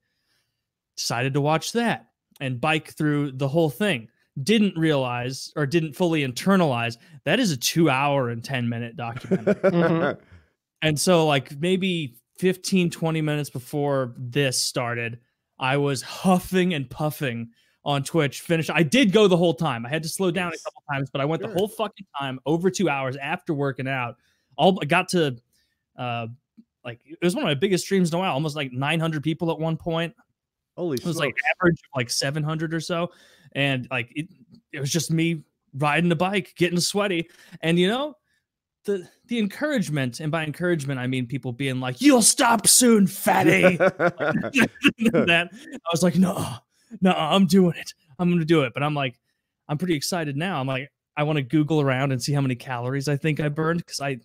[0.97, 2.07] Decided to watch that
[2.39, 4.07] and bike through the whole thing.
[4.43, 9.53] Didn't realize or didn't fully internalize that is a two hour and 10 minute documentary.
[9.71, 10.19] Mhm.
[10.83, 15.19] And so, like, maybe 15, 20 minutes before this started,
[15.59, 17.51] I was huffing and puffing
[17.83, 18.41] on Twitch.
[18.41, 18.69] Finish.
[18.69, 19.85] I did go the whole time.
[19.85, 21.49] I had to slow down a couple times, but I went Sure.
[21.51, 24.17] the whole fucking time, over two hours after working out.
[24.57, 25.37] All I got to,
[25.97, 26.27] uh,
[26.85, 28.33] like, it was one of my biggest streams in a while.
[28.33, 30.13] Almost like 900 people at one point.
[30.77, 33.11] Holy It was like average of like 700 or so,
[33.53, 34.27] and like it,
[34.71, 35.43] it was just me
[35.75, 37.29] riding the bike, getting sweaty,
[37.61, 38.15] and you know,
[38.85, 43.75] the the encouragement, and by encouragement I mean people being like, "You'll stop soon, fatty."
[43.77, 46.55] that I was like, "No,
[47.01, 47.93] no, I'm doing it.
[48.19, 49.19] I'm gonna do it." But I'm like,
[49.67, 50.59] I'm pretty excited now.
[50.59, 53.49] I'm like, I want to Google around and see how many calories I think I
[53.49, 54.19] burned because I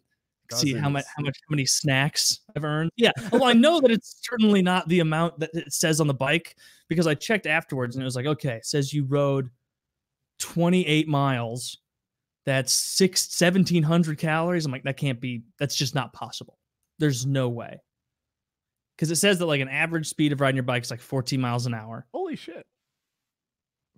[0.52, 2.90] see how much how much how many snacks I've earned.
[2.96, 3.12] Yeah.
[3.32, 6.56] Well, I know that it's certainly not the amount that it says on the bike
[6.88, 9.50] because I checked afterwards and it was like, okay, it says you rode
[10.38, 11.78] 28 miles.
[12.44, 14.64] That's six 1700 calories.
[14.66, 16.58] I'm like, that can't be, that's just not possible.
[16.98, 17.80] There's no way.
[18.96, 21.40] Because it says that like an average speed of riding your bike is like 14
[21.40, 22.06] miles an hour.
[22.14, 22.66] Holy shit.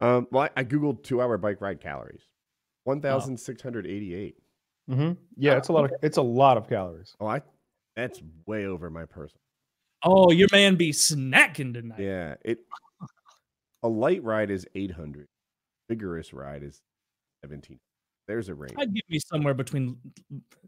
[0.00, 2.22] Um, well, I, I googled two-hour bike ride calories.
[2.84, 4.36] One thousand six hundred eighty-eight.
[4.88, 7.14] mm-hmm yeah, it's a lot of, it's a lot of calories.
[7.20, 7.42] Oh, I.
[7.96, 9.38] That's way over my person.
[10.04, 11.98] Oh, your man be snacking tonight.
[11.98, 12.60] Yeah, it.
[13.82, 15.26] A light ride is eight hundred.
[15.88, 16.80] Vigorous ride is
[17.42, 17.80] seventeen.
[18.28, 18.74] There's a range.
[18.78, 19.96] I'd give me somewhere between,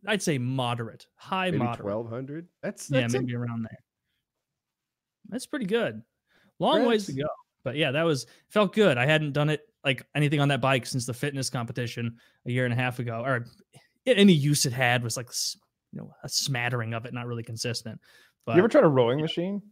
[0.06, 1.80] I'd say moderate, high Maybe moderate.
[1.80, 2.48] twelve hundred.
[2.62, 3.78] That's, yeah, that's a- maybe around there.
[5.30, 6.02] That's pretty good.
[6.58, 7.26] Long ways to go.
[7.64, 8.98] But yeah, that was felt good.
[8.98, 12.16] I hadn't done it like anything on that bike since the fitness competition
[12.46, 13.22] a year and a half ago.
[13.24, 13.46] Or
[14.06, 15.30] any use it had was like
[15.92, 18.00] you know a smattering of it, not really consistent.
[18.46, 19.62] But you ever tried a rowing machine?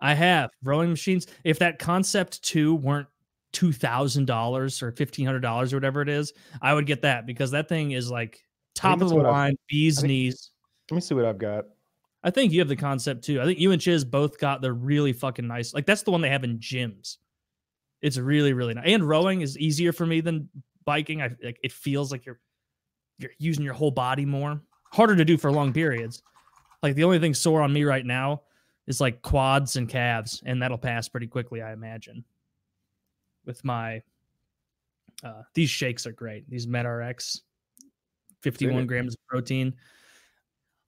[0.00, 1.26] I have rowing machines.
[1.44, 3.08] If that Concept2 weren't
[3.52, 7.26] two thousand dollars or fifteen hundred dollars or whatever it is, I would get that
[7.26, 8.42] because that thing is like
[8.74, 10.50] top of the line, bees think- knees.
[10.90, 11.66] Let me see what I've got.
[12.24, 13.40] I think you have the Concept2.
[13.40, 15.74] I think you and Chiz both got the really fucking nice.
[15.74, 17.18] Like that's the one they have in gyms.
[18.00, 18.84] It's really really nice.
[18.86, 20.48] And rowing is easier for me than
[20.84, 21.22] biking.
[21.22, 22.40] I like it feels like you're
[23.18, 24.60] you're using your whole body more.
[24.92, 26.22] Harder to do for long periods.
[26.82, 28.42] Like the only thing sore on me right now
[28.86, 32.24] is like quads and calves, and that'll pass pretty quickly, I imagine.
[33.44, 34.02] With my
[35.24, 36.48] uh these shakes are great.
[36.48, 37.40] These Met-Rx,
[38.42, 39.74] 51 grams of protein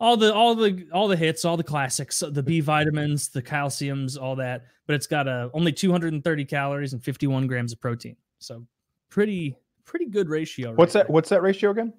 [0.04, 4.20] all the all the all the hits, all the classics, the B vitamins, the calciums,
[4.20, 4.66] all that.
[4.86, 8.16] But it's got a only 230 calories and 51 grams of protein.
[8.38, 8.66] So
[9.08, 10.70] pretty pretty good ratio.
[10.70, 11.06] right What's that?
[11.06, 11.14] there.
[11.14, 11.94] What's that ratio again?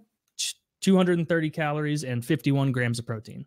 [0.82, 3.44] 230 calories and 51 grams of protein.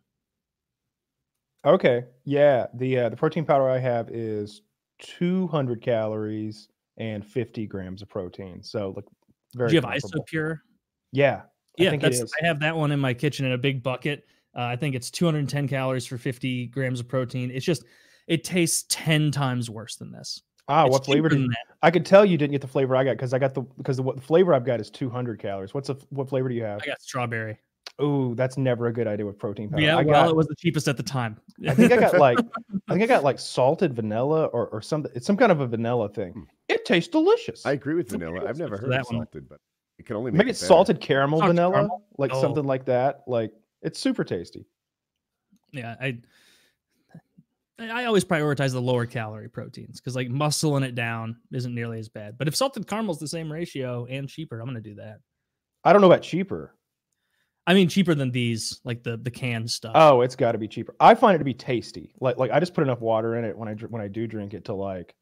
[1.64, 2.05] Okay.
[2.25, 2.66] Yeah.
[2.75, 4.62] The uh, the protein powder I have is
[4.99, 8.61] 200 calories and 50 grams of protein.
[8.64, 9.05] So like
[9.55, 10.25] very Do you have comparable.
[10.25, 10.61] Isopure?
[11.12, 11.42] Yeah.
[11.79, 12.35] I Yeah, is.
[12.42, 14.25] I have that one in my kitchen in a big bucket.
[14.56, 17.50] Uh, I think it's 210 calories for 50 grams of protein.
[17.50, 17.84] It's just
[18.26, 20.42] it tastes 10 times worse than this.
[20.68, 21.56] Ah, It's what flavor did that.
[21.82, 23.96] I could tell you didn't get the flavor I got because I got the because
[23.96, 25.72] the, what the flavor I've got is 200 calories.
[25.72, 26.80] What's the what flavor do you have?
[26.82, 27.58] I got strawberry.
[28.00, 29.82] Oh, that's never a good idea with protein powder.
[29.82, 31.37] Yeah, I well, got, it was the cheapest at the time.
[31.66, 32.38] I think I got like
[32.88, 35.11] I think I got like salted vanilla or or something.
[35.14, 36.14] It's some kind of a vanilla Hmm.
[36.14, 36.46] thing.
[36.68, 37.64] It tastes delicious.
[37.64, 38.46] I agree with Okay, vanilla.
[38.48, 39.16] I've never heard that of one.
[39.20, 39.58] salted, but
[39.98, 40.68] it can only make Maybe it it's better.
[40.68, 42.04] salted caramel Salted vanilla, caramel?
[42.18, 42.40] like Oh.
[42.42, 43.22] something like that.
[43.26, 43.52] Like
[43.88, 44.66] it's super tasty.
[45.72, 46.18] yeah, I
[47.81, 52.09] I always prioritize the lower calorie proteins because like muscling it down isn't nearly as
[52.09, 52.37] bad.
[52.37, 55.20] But if salted caramel's the same ratio and cheaper, I'm gonna do that.
[55.85, 56.74] I don't know about cheaper.
[57.66, 59.92] I mean, cheaper than these, like the the canned stuff.
[59.94, 60.94] Oh, it's got to be cheaper.
[61.01, 62.14] I find it to be tasty.
[62.20, 64.55] Like like I just put enough water in it when I when I do drink
[64.55, 65.14] it to like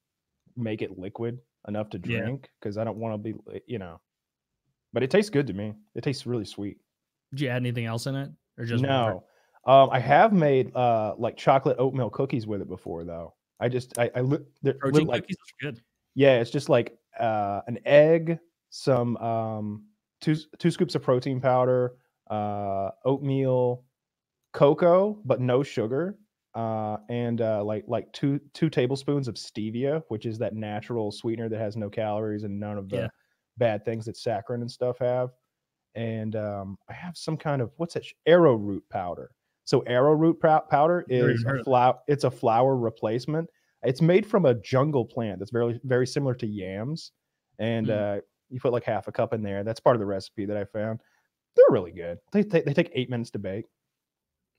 [0.56, 4.00] make it liquid enough to drink because I don't want to be you know.
[4.92, 5.74] But it tastes good to me.
[5.94, 6.78] It tastes really sweet.
[7.32, 9.24] Did you add anything else in it, or just no,
[9.66, 13.34] um, I have made uh like chocolate oatmeal cookies with it before though.
[13.60, 14.44] I just I, I li-
[14.80, 15.36] protein like cookies?
[15.36, 15.82] Are good.
[16.14, 18.38] yeah, it's just like uh an egg,
[18.70, 19.86] some um
[20.20, 21.96] two two scoops of protein powder,
[22.30, 23.84] uh oatmeal,
[24.52, 26.18] cocoa but no sugar,
[26.54, 31.48] uh and uh like like two two tablespoons of stevia, which is that natural sweetener
[31.48, 33.08] that has no calories and none of the Yeah.
[33.58, 35.30] bad things that saccharin and stuff have.
[35.96, 39.32] And um I have some kind of what's that arrowroot powder.
[39.64, 43.50] So arrowroot powder is a flour it's a flour replacement.
[43.84, 47.12] It's made from a jungle plant that's very very similar to yams,
[47.58, 47.90] and Mm.
[47.90, 49.64] uh, you put like half a cup in there.
[49.64, 51.02] That's part of the recipe that I found.
[51.56, 52.18] They're really good.
[52.32, 53.66] They take they take eight minutes to bake.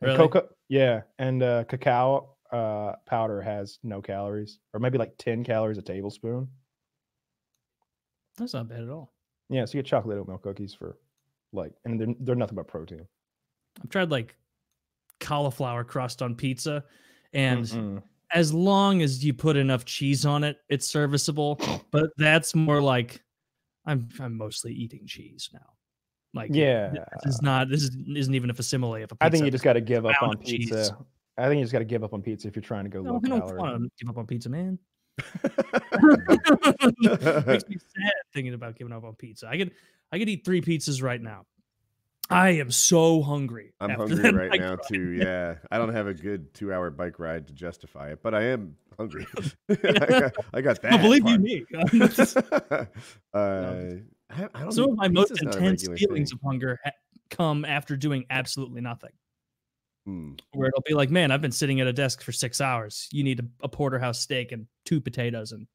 [0.01, 0.13] And Really?
[0.13, 5.77] cocoa, yeah, and uh, cacao uh, powder has no calories, or maybe like ten calories
[5.77, 6.49] a tablespoon.
[8.37, 9.13] That's not bad at all.
[9.49, 10.97] Yeah, so you get chocolate oatmeal cookies for
[11.53, 13.05] like, and they're they're nothing but protein.
[13.81, 14.35] I've tried like
[15.19, 16.83] cauliflower crust on pizza,
[17.33, 18.03] and Mm-mm.
[18.33, 21.59] as long as you put enough cheese on it, it's serviceable.
[21.91, 23.23] But that's more like
[23.85, 25.73] I'm I'm mostly eating cheese now.
[26.33, 26.89] Like yeah,
[27.23, 29.25] this is not this is, isn't even a facsimile of a pizza.
[29.25, 30.69] I think you just got to give up on of cheese.
[30.69, 30.97] pizza.
[31.37, 33.01] I think you just got to give up on pizza if you're trying to go
[33.01, 33.59] no, low I don't calorie.
[33.59, 34.77] want to give up on pizza, man.
[37.47, 39.47] Makes me sad thinking about giving up on pizza.
[39.47, 39.71] I could
[40.11, 41.45] I could eat three pizzas right now.
[42.29, 43.73] I am so hungry.
[43.79, 44.79] I'm hungry right now ride.
[44.91, 45.11] too.
[45.13, 48.75] Yeah, I don't have a good two-hour bike ride to justify it, but I am
[48.97, 49.25] hungry.
[49.69, 50.91] I, got, I got that.
[50.91, 51.93] Well, believe you part.
[51.93, 52.85] me.
[53.33, 53.37] uh,
[54.29, 56.39] I, I don't Some of my most pizza's not a intense feelings thing.
[56.43, 56.91] of hunger ha-
[57.29, 59.11] come after doing absolutely nothing.
[60.07, 60.31] Hmm.
[60.53, 63.09] Where it'll be like, man, I've been sitting at a desk for six hours.
[63.11, 65.67] You need a, a porterhouse steak and two potatoes and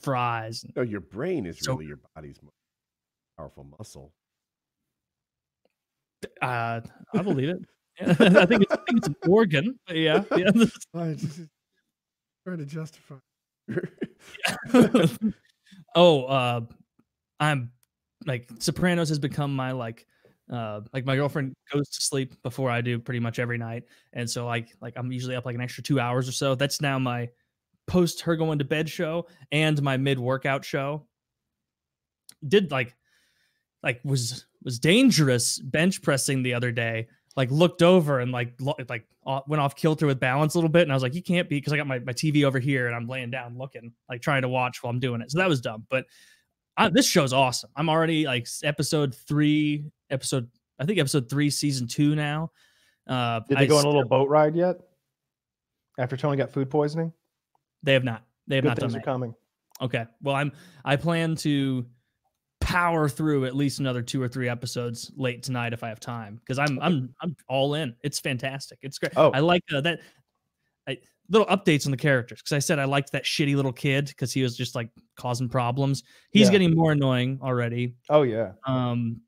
[0.00, 0.64] fries.
[0.64, 2.54] And, No, your brain is So- really your body's most
[3.36, 4.14] powerful muscle.
[6.40, 6.80] uh,
[7.14, 7.58] I believe it.
[8.00, 9.78] I think it's, I think it's an organ.
[9.90, 10.50] Yeah, yeah.
[10.94, 11.42] I just
[12.46, 13.16] trying to justify.
[15.94, 16.60] oh, uh,
[17.38, 17.70] I'm
[18.26, 20.06] like Sopranos has become my like
[20.52, 23.84] uh like my girlfriend goes to sleep before I do pretty much every night.
[24.12, 26.54] And so like like I'm usually up like an extra two hours or so.
[26.54, 27.28] That's now my
[27.86, 31.06] post her going to bed show and my mid workout show.
[32.46, 32.94] Did like
[33.82, 37.08] like was was dangerous bench pressing the other day.
[37.36, 39.06] Like looked over and like lo- like
[39.46, 41.56] went off kilter with balance a little bit, and I was like, "You can't be,"
[41.56, 44.42] because I got my, my TV over here and I'm laying down looking, like trying
[44.42, 45.30] to watch while I'm doing it.
[45.30, 45.84] So that was dumb.
[45.90, 46.06] But
[46.76, 47.70] I, this show's awesome.
[47.76, 52.50] I'm already like episode three, episode I think episode three, season two now.
[53.06, 54.76] Uh, Did they I go on a little boat ride yet?
[55.98, 57.12] After Tony got food poisoning,
[57.82, 58.24] They have not.
[58.48, 59.34] They have good not done things are coming.
[59.80, 60.06] Okay.
[60.22, 60.52] Well, I'm
[60.84, 61.86] I plan to
[62.60, 66.36] power through at least another two or three episodes late tonight if I have time
[66.36, 67.94] because I'm I'm I'm all in.
[68.02, 68.78] It's fantastic.
[68.82, 69.12] It's great.
[69.16, 69.30] Oh.
[69.30, 70.00] I like uh, that.
[70.88, 70.98] I,
[71.30, 74.32] little updates on the characters because I said I liked that shitty little kid because
[74.32, 76.02] he was just like causing problems.
[76.30, 76.52] He's Yeah.
[76.52, 77.94] getting more annoying already.
[78.10, 79.20] Oh yeah, Um,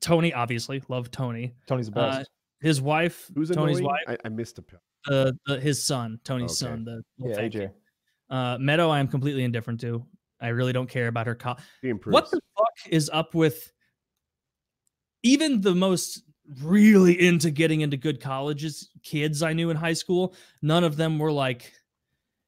[0.00, 1.54] Tony, obviously, love Tony.
[1.68, 2.30] Tony's the Uh, best.
[2.60, 3.84] His wife, Who's Tony's annoying?
[4.08, 4.62] wife, I, I missed a.
[4.62, 4.76] p-
[5.08, 6.70] uh, the, his son, Tony's Okay.
[6.72, 7.52] son, the yeah, little kid.
[7.52, 7.72] AJ.
[8.30, 10.04] Uh, Meadow, I am completely indifferent to.
[10.40, 11.34] I really don't care about her.
[11.36, 11.56] Co-
[12.06, 13.70] what the fuck is up with
[15.22, 16.22] even the most
[16.62, 20.34] really into getting into good colleges kids I knew in high school?
[20.60, 21.72] None of them were like,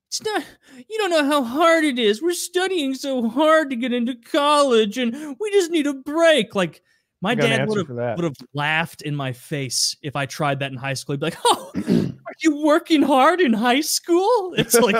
[0.08, 0.44] it's not,
[0.76, 2.22] you don't know how hard it is.
[2.22, 6.54] We're studying so hard to get into college and we just need a break.
[6.54, 6.82] Like,
[7.24, 10.26] my I got an dad would have would have laughed in my face if I
[10.26, 11.14] tried that in high school.
[11.14, 14.94] He'd be like, "Oh, are you working hard in high school?" It's like,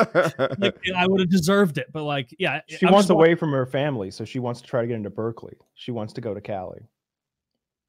[0.59, 1.93] like I would have deserved it.
[1.93, 4.81] But like, yeah, She I'm wants away from her family, so she wants to try
[4.81, 5.59] to get into Berkeley.
[5.75, 6.89] She wants to go to Cali.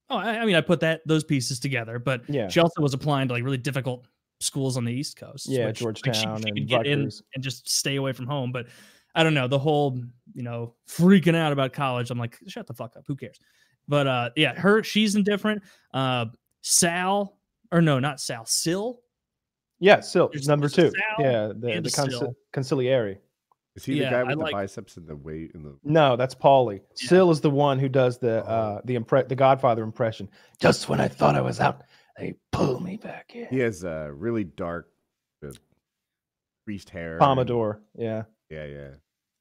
[0.09, 2.47] Oh, I, I mean, I put that those pieces together, but Yeah.
[2.47, 4.07] she also was applying to like really difficult
[4.39, 5.47] schools on the East Coast.
[5.47, 8.27] Yeah, which, like, she- Georgetown she could and get in and just stay away from
[8.27, 8.51] home.
[8.51, 8.67] But
[9.15, 9.99] I don't know the whole,
[10.33, 12.11] you know, freaking out about college.
[12.11, 13.05] I'm like, shut the fuck up.
[13.07, 13.39] Who cares?
[13.87, 15.63] But uh, yeah, her she's indifferent.
[15.93, 16.25] Uh,
[16.61, 17.37] Sal
[17.71, 18.45] or no, not Sal.
[18.45, 19.01] Sil.
[19.79, 20.97] Yeah, There's- number there's two.
[21.17, 23.17] Sal Yeah, the, the a consigliere.
[23.75, 25.77] Is he the Yeah, guy I with the like- biceps and the weight and the?
[25.83, 26.81] No, that's Paulie.
[27.01, 27.07] Yeah.
[27.09, 28.47] Sil is the one who does the Oh.
[28.49, 30.29] uh the impre- the Godfather impression.
[30.61, 31.83] Just when I thought I was out,
[32.17, 33.47] they pull me back in.
[33.47, 34.89] He has a really dark,
[35.45, 35.51] uh,
[36.65, 37.13] greased hair.
[37.13, 37.81] and- pompadour.
[37.97, 38.23] Yeah.
[38.49, 38.89] Yeah, yeah.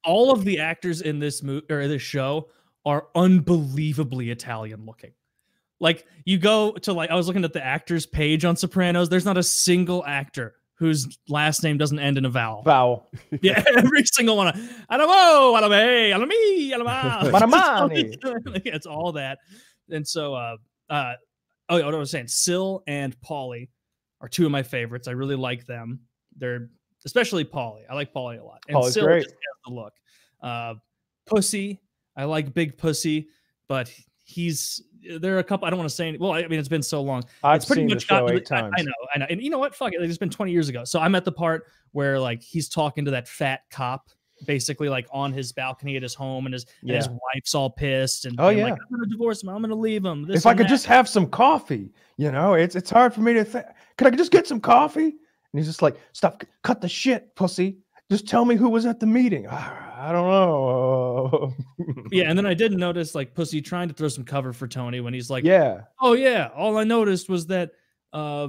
[0.07, 2.49] all of the actors in this movie or this show
[2.85, 5.13] are unbelievably Italian looking.
[5.81, 9.09] Like you go to like I was looking at the actors page on Sopranos.
[9.09, 12.63] There's not a single actor whose last name doesn't end in a vowel.
[12.63, 13.09] Vowel.
[13.43, 14.49] Yeah, every single one.
[14.91, 17.31] Alamo, alame, alami, alama.
[17.33, 18.17] Manamani.
[18.65, 19.39] it's all that.
[19.91, 20.57] And so, uh,
[20.91, 21.15] uh,
[21.69, 23.69] oh, what I was saying, Sil and Paulie
[24.21, 25.09] are two of my favorites.
[25.09, 26.01] I really like them.
[26.37, 26.71] They're
[27.05, 27.83] especially Paulie.
[27.89, 28.63] I like Paulie a lot.
[28.69, 29.25] And Paulie's Sil great.
[29.25, 29.93] just has the look.
[30.43, 30.75] Uh,
[31.27, 31.81] Pussy,
[32.17, 33.29] I like Big Pussy,
[33.69, 33.91] but
[34.25, 34.83] he's
[35.21, 35.67] there are a couple.
[35.67, 36.09] I don't want to say.
[36.09, 38.21] Any, well, I mean, it's been so long I've it's pretty seen the much show
[38.21, 38.75] gotten to eight I- times.
[38.79, 39.27] I, know, I know.
[39.31, 39.75] And you know what?
[39.75, 40.03] Fuck it.
[40.03, 40.85] It's been 20 years ago.
[40.85, 44.09] So I'm at the part where like he's talking to that fat cop,
[44.47, 48.25] basically like on his balcony at his home, and his and his wife's all pissed
[48.25, 48.65] and Oh, yeah.
[48.65, 49.51] like, I'm gonna divorce him.
[49.51, 50.25] I'm gonna leave him.
[50.27, 53.21] This if I could that." just have some coffee, you know, it's it's hard for
[53.21, 53.67] me to think.
[53.99, 55.03] Could I just get some coffee?
[55.05, 57.77] And he's just like, stop, cut the shit, pussy.
[58.11, 59.47] Just tell me who was at the meeting.
[59.49, 61.55] I don't know.
[62.13, 65.01] yeah, and then I did notice like Pussy trying to throw some cover for Tony
[65.01, 65.83] when he's like, yeah.
[66.01, 67.71] oh yeah, all I noticed was that
[68.13, 68.49] uh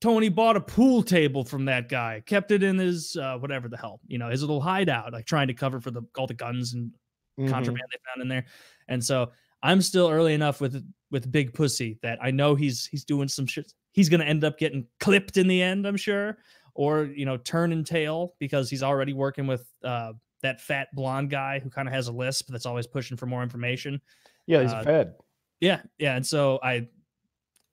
[0.00, 3.76] Tony bought a pool table from that guy, kept it in his uh, whatever the
[3.76, 6.74] hell, you know, his little hideout, like trying to cover for the all the guns
[6.74, 6.90] and
[7.38, 7.50] Mhm.
[7.50, 8.44] contraband they found in there.
[8.88, 13.04] And so I'm still early enough with with Big Pussy that I know he's he's
[13.04, 13.72] doing some shit.
[13.92, 16.38] He's gonna end up getting clipped in the end, I'm sure,
[16.74, 21.30] or you know, turn and tail because he's already working with uh, that fat blonde
[21.30, 24.00] guy who kind of has a lisp that's always pushing for more information.
[24.46, 25.14] Yeah, he's uh, fed.
[25.60, 26.88] Yeah, yeah, and so I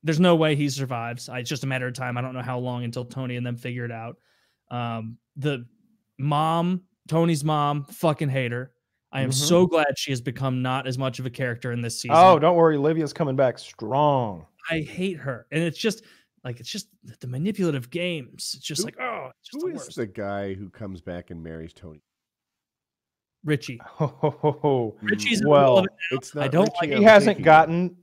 [0.03, 1.29] there's no way he survives.
[1.29, 2.17] I, it's just a matter of time.
[2.17, 4.17] I don't know how long until Tony and them figure it out.
[4.71, 5.65] Um, the
[6.17, 8.71] mom, Tony's mom, fucking hate her.
[9.11, 9.33] I am Mhm.
[9.33, 12.15] so glad she has become not as much of a character in this season.
[12.17, 12.77] Oh, don't worry.
[12.77, 14.45] Livia's coming back strong.
[14.69, 16.03] I hate her, and it's just
[16.43, 16.87] like it's just
[17.19, 18.53] the manipulative games.
[18.57, 21.29] It's just Who- like oh, it's just Who the is the guy who comes back
[21.31, 22.01] and marries Tony?
[23.43, 23.79] Richie.
[23.83, 24.95] Ho.
[25.01, 25.85] Richie's in the middle well.
[26.11, 26.43] It's not.
[26.43, 27.95] I don't Richie like- he hasn't thinking gotten.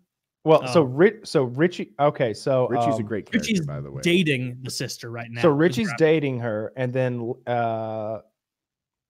[0.44, 0.84] Well, so Oh.
[0.84, 1.92] Rich, so Richie.
[2.00, 4.00] Okay, so Richie's a um, great character, Richie's by the way.
[4.02, 5.42] dating the sister right now.
[5.42, 8.20] So Richie's dating her, and then uh,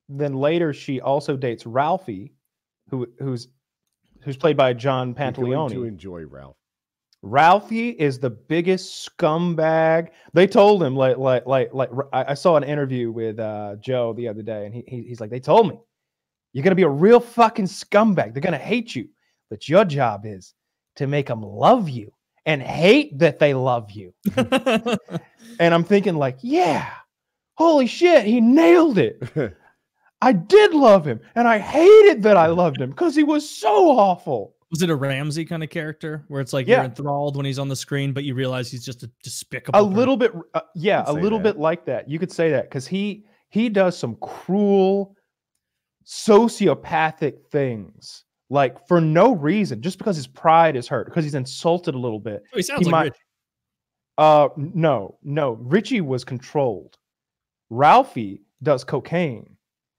[0.09, 2.33] then later she also dates Ralphie,
[2.91, 3.49] who who's
[4.23, 6.57] who's played by John You're going to enjoy Ralph.
[7.23, 10.11] Ralphie is the biggest scumbag.
[10.35, 14.13] They told him like like like like I I saw an interview with uh, Joe
[14.13, 15.79] the other day, and he, he he's like, they told me
[16.53, 18.33] you're gonna be a real fucking scumbag.
[18.33, 19.09] They're gonna hate you,
[19.51, 20.55] but your job is
[20.97, 22.13] to make them love you
[22.47, 24.15] and hate that they love you.
[25.59, 26.89] And I'm thinking like, yeah,
[27.55, 29.23] holy shit, he nailed it.
[30.21, 33.91] I did love him, and I hated that I loved him because he was so
[33.99, 34.55] awful.
[34.71, 36.77] Was it a Ramsey kind of character where it's like Yeah.
[36.77, 39.79] you're enthralled when he's on the screen, but you realize he's just a despicable.
[39.79, 39.97] a person?
[39.97, 41.55] little bit uh, yeah a little that.
[41.55, 45.17] bit like that you could say that because he he does some cruel
[46.05, 51.95] sociopathic things like for no reason just because his pride is hurt because he's insulted
[51.95, 53.19] a little bit Oh, he sounds he like might- Richie.
[54.19, 56.97] uh no no richie was controlled
[57.71, 59.57] ralphie does cocaine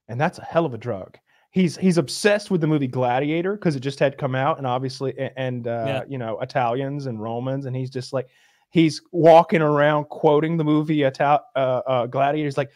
[0.08, 1.18] and that's a hell of a drug
[1.52, 5.14] he's he's obsessed with the movie gladiator because it just had come out and obviously
[5.36, 6.04] and uh Yeah.
[6.08, 8.28] you know italians and romans and he's just like
[8.70, 12.72] he's walking around quoting the movie Ital- uh, uh gladiator he's like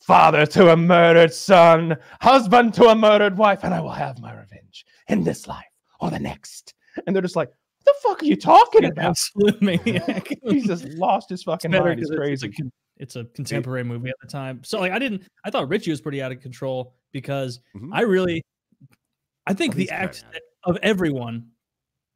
[0.00, 4.32] father to a murdered son husband to a murdered wife and i will have my
[4.32, 5.64] revenge in this life
[6.00, 6.74] or the next
[7.06, 7.50] and they're just like
[7.82, 10.28] what the fuck are you talking about absolute maniac.
[10.48, 11.98] he's just lost his fucking mind.
[11.98, 12.48] It's crazy.
[12.48, 12.62] It's, a,
[12.98, 14.60] it's a contemporary movie at the time.
[14.64, 17.90] So like I didn't I thought Richie was pretty out of control because Mhm.
[17.92, 18.42] I really
[19.46, 20.24] I think Oh, the he's kinda act
[20.64, 21.48] of everyone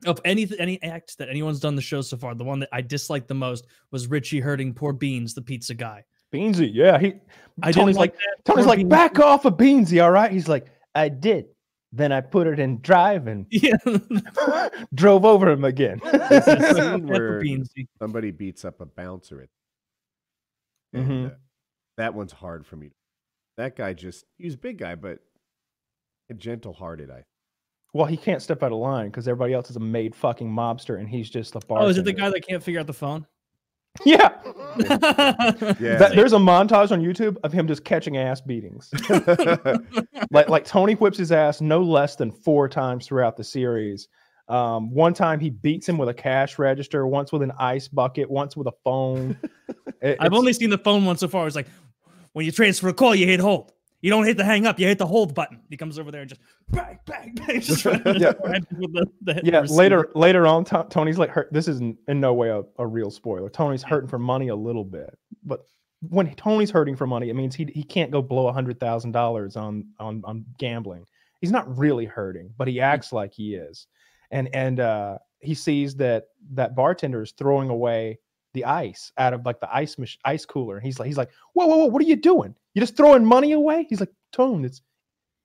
[0.07, 2.83] of any any act that anyone's done the show so far, the one that I
[2.83, 6.05] disliked the most was Richie hurting poor Beans, the pizza guy.
[6.33, 6.99] Beansy, yeah.
[6.99, 7.15] He
[7.63, 8.21] I Tony's like like.
[8.45, 10.31] Tony's like Beans- back off of Beansy, all right?
[10.31, 11.47] He's like, I did.
[11.93, 13.77] Then I put it in drive and Yeah.
[14.95, 16.01] drove over him again.
[16.03, 16.75] There's a Pepper
[17.45, 19.43] scene where somebody beats up a bouncer.
[19.43, 19.49] At,
[21.01, 21.11] Mhm.
[21.11, 21.35] and, uh,
[21.97, 22.91] that one's hard for me.
[23.57, 25.19] That guy just, he was a big guy, but
[26.31, 27.11] a gentle hearted.
[27.11, 27.25] I
[27.93, 30.99] well, he can't step out of line because everybody else is a made fucking mobster
[30.99, 31.83] and he's just the bar.
[31.83, 33.27] Oh, is it the guy that can't figure out the phone?
[34.05, 34.31] Yeah.
[34.77, 35.99] Yeah.
[35.99, 38.91] That- there's a montage on YouTube of him just catching ass beatings.
[40.33, 44.09] like like Tony whips his ass no less than four times throughout the series.
[44.49, 48.29] Um, one time he beats him with a cash register, once with an ice bucket,
[48.29, 49.39] once with a phone.
[50.03, 51.47] It- I've only seen the phone one so far.
[51.47, 51.69] It's like
[52.35, 53.73] when you transfer a call, you hit hold.
[54.03, 55.61] You don't hit the hang up, you hit the hold button.
[55.71, 57.61] He comes over there and just bang, bang, bang.
[57.63, 57.93] Just Yeah.
[58.05, 59.61] the, the yeah.
[59.61, 61.51] Later later on, To- Tony's like hurt.
[61.53, 63.49] This is in in no way a, a real spoiler.
[63.49, 65.61] Tony's hurting for money a little bit, but
[66.11, 69.13] when Tony's hurting for money, it means he he can't go blow a hundred thousand
[69.13, 71.07] dollars on on on gambling.
[71.41, 73.87] He's not really hurting, but he acts like he is.
[74.31, 78.19] And and uh, he sees that that bartender is throwing away
[78.55, 80.77] the ice out of like the ice mach- ice cooler.
[80.77, 82.55] And He's like he's like, whoa whoa whoa, what are you doing?
[82.73, 83.87] You're just throwing money away?
[83.89, 84.81] He's like, Tone, it's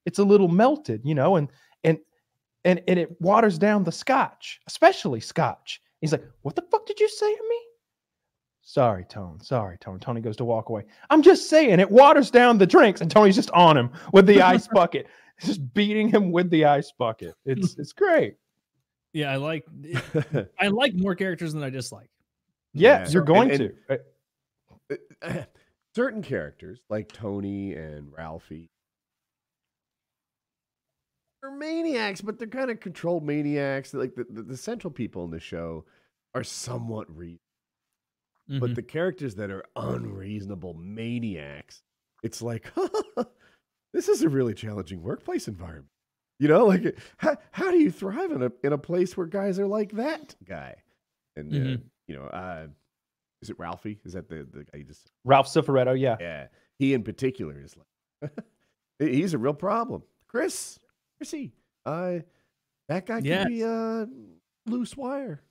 [0.06, 1.50] it's a little melted, you know, and
[1.84, 2.00] and
[2.64, 5.82] and and it waters down the scotch, especially scotch.
[6.02, 7.60] He's like, what the fuck did you say to me?
[8.62, 9.40] Sorry, Tone.
[9.42, 10.00] Sorry, Tone.
[10.00, 10.86] Tony goes to walk away.
[11.10, 14.42] I'm just saying it waters down the drinks, and Tony's just on him with the
[14.42, 15.08] ice bucket,
[15.42, 17.34] just beating him with the ice bucket.
[17.46, 18.36] It's it's great.
[19.14, 19.66] Yeah, I like
[20.60, 22.10] I like more characters than I dislike.
[22.74, 23.10] Yeah, Yeah.
[23.10, 24.00] you're going And- to.
[25.22, 25.44] Uh,
[25.96, 28.70] certain characters like Tony and Ralphie
[31.44, 33.94] are maniacs, but they're kind of controlled maniacs.
[33.94, 35.86] Like the, the, the central people in the show
[36.36, 37.40] are somewhat reasonable,
[38.60, 38.76] but Mhm.
[38.76, 41.82] the characters that are unreasonable maniacs,
[42.24, 42.66] it's like
[43.94, 45.88] this is a really challenging workplace environment.
[46.40, 49.60] You know, like how, how do you thrive in a in a place where guys
[49.60, 50.76] are like that guy?
[51.36, 51.82] And uh, Mhm.
[52.10, 52.68] You know, uh,
[53.42, 54.00] is it Ralphie?
[54.04, 56.18] Is that the the guy you just Ralph Cifaretto, yeah.
[56.20, 56.48] yeah,
[56.78, 57.76] he in particular is
[58.22, 58.32] like,
[59.00, 60.04] he's a real problem.
[60.28, 60.80] Chris,
[61.18, 61.54] Chrissy,
[61.86, 62.20] uh,
[62.90, 63.44] that guy Yes.
[63.44, 64.08] could be a
[64.66, 65.42] loose wire.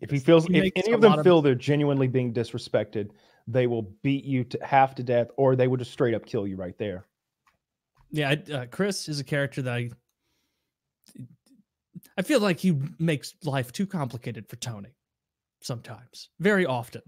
[0.00, 3.10] If he feels, He if any of them of- feel they're genuinely being disrespected,
[3.46, 6.46] they will beat you to half to death, or they will just straight up kill
[6.46, 7.06] you right there.
[8.10, 9.90] Yeah, I, uh, Chris is a character that I
[12.18, 14.90] I feel like he makes life too complicated for Tony
[15.66, 17.02] sometimes, very often.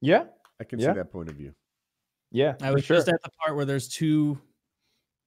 [0.00, 0.24] Yeah,
[0.60, 0.88] I can Yeah.
[0.92, 1.54] see that point of view.
[2.32, 2.96] yeah, I was sure.
[2.96, 4.40] just at the part where there's two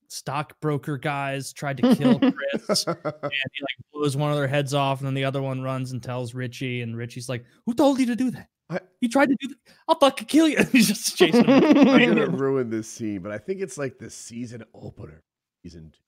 [0.10, 5.00] stockbroker guys tried to kill Chris, and he like blows one of their heads off,
[5.00, 8.06] and then the other one runs and tells Richie, and Richie's like, "Who told you
[8.08, 8.50] to do that?
[8.70, 9.58] I- you tried to do that?
[9.88, 11.88] I'll fucking kill you!" He's just chasing him.
[11.88, 15.24] I'm gonna ruin this scene, but I think it's like the season opener,
[15.64, 16.03] season two.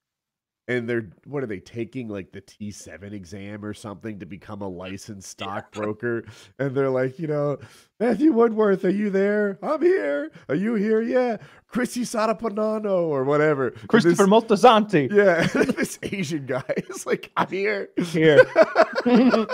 [0.67, 4.67] And they're what are they taking like the T7 exam or something to become a
[4.67, 6.25] licensed stockbroker?
[6.57, 7.59] And they're like, you know,
[7.99, 9.59] Matthew Woodworth, are you there?
[9.61, 10.31] I'm here.
[10.49, 11.01] Are you here?
[11.01, 11.37] Yeah.
[11.67, 13.71] Chrissy Sadapanano or whatever.
[13.87, 17.89] Christopher this- Moltisanti Yeah, this Asian guy is like, I'm here.
[17.97, 18.43] here.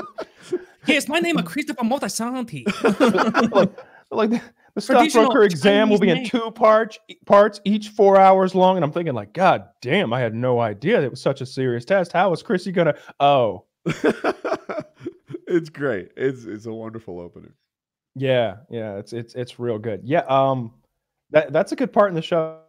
[0.87, 2.63] yes, my name is Christopher Motasanti.
[3.51, 3.77] like,
[4.31, 4.41] like
[4.73, 8.77] the, the stockbroker exam will be in Chinese two parts, parts each four hours long.
[8.77, 11.83] And I'm thinking, like, God damn, I had no idea it was such a serious
[11.85, 12.11] test.
[12.11, 12.95] How is Chrissy gonna?
[13.19, 13.65] Oh,
[15.47, 16.11] it's great.
[16.15, 17.53] It's it's a wonderful opener.
[18.15, 20.01] yeah, yeah, it's it's it's real good.
[20.03, 20.73] Yeah, um,
[21.31, 22.59] that that's a good part in the show.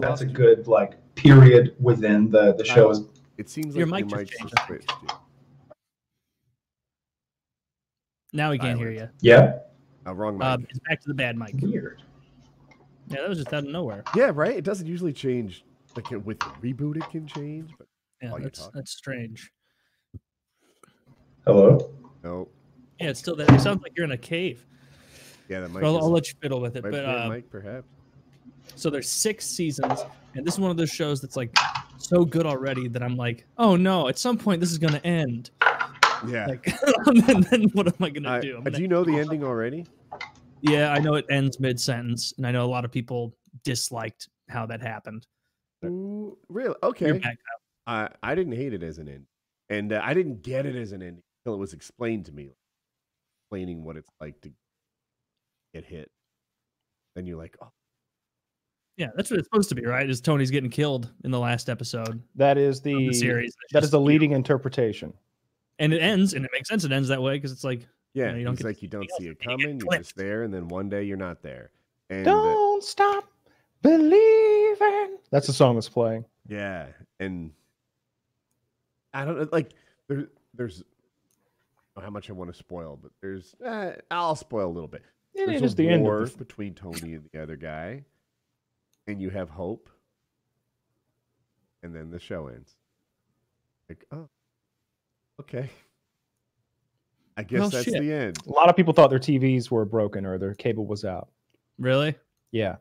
[0.00, 2.90] That's a good like period within the the show.
[2.90, 3.02] Is
[3.38, 4.54] It seems like Your your mic just mic's changed.
[4.56, 4.92] just switched.
[5.00, 5.12] dude.
[8.36, 9.08] Now we can't hear you.
[9.20, 9.58] Yeah,
[10.06, 10.46] Uh, wrong mic.
[10.46, 11.54] Uh, it's back to the bad mic.
[11.60, 12.02] weird.
[13.08, 14.02] Yeah, that was just out of nowhere.
[14.14, 14.56] yeah, right.
[14.56, 15.64] It doesn't usually change.
[15.96, 17.86] Like with the reboot, it can change, but
[18.22, 19.50] Yeah, that's that's strange.
[21.46, 21.90] Hello.
[22.22, 22.48] no.
[23.00, 23.50] Yeah, it's still that.
[23.52, 24.64] It sounds like you're in a cave.
[25.48, 25.82] Yeah, that mic.
[25.82, 26.82] But I'll, I'll let you fiddle with it.
[26.82, 27.86] might But be uh, mic, perhaps.
[28.74, 30.00] so there's six seasons,
[30.34, 31.56] and this is one of those shows that's like
[31.98, 35.50] so good already that I'm like, oh no, at some point this is gonna end.
[36.26, 36.46] Yeah.
[36.46, 36.66] Like,
[37.06, 38.54] and then, then what am I gonna do?
[38.56, 39.86] I'm uh, gonna- do you know the ending already?
[40.62, 44.28] yeah, I know it ends mid sentence, and I know a lot of people disliked
[44.48, 45.26] how that happened.
[45.84, 46.74] Ooh, really?
[46.82, 47.20] Okay.
[47.86, 49.26] I I didn't hate it as an end,
[49.68, 52.50] and uh, I didn't get it as an end until it was explained to me,
[53.44, 54.50] explaining what it's like to
[55.74, 56.10] get hit.
[57.14, 57.70] Then you're like, oh,
[58.96, 60.08] Yeah, that's what it's supposed to be, right?
[60.08, 63.54] Is Tony's getting killed in the last episode That is the, the series?
[63.62, 65.12] It's that is just, the you know, leading interpretation.
[65.78, 66.84] And it ends, and it makes sense.
[66.84, 68.34] It ends that way because it's like, yeah.
[68.34, 69.80] you don't it's get like you don't see it and then you coming.
[69.80, 71.70] You're just there, and then one day you're not there.
[72.10, 73.24] And Don't stop
[73.82, 75.18] believing.
[75.30, 76.24] That's the song that's playing.
[76.48, 76.86] Yeah,
[77.18, 77.50] and
[79.12, 79.72] I don't know, like
[80.08, 80.82] there, there's
[81.96, 85.02] I how much I want to spoil, but there's uh, I'll spoil a little bit.
[85.34, 88.04] It There's is a the end war of the, between Tony and the other guy,
[89.06, 89.88] and you have hope,
[91.82, 92.76] and then the show ends.
[93.88, 94.28] Like, oh,
[95.40, 95.70] okay.
[97.36, 98.00] I guess Well, that's shit.
[98.02, 98.38] the end.
[98.46, 101.28] A lot of people thought their TVs were broken or their cable was out.
[101.78, 102.14] really?
[102.52, 102.76] Yeah,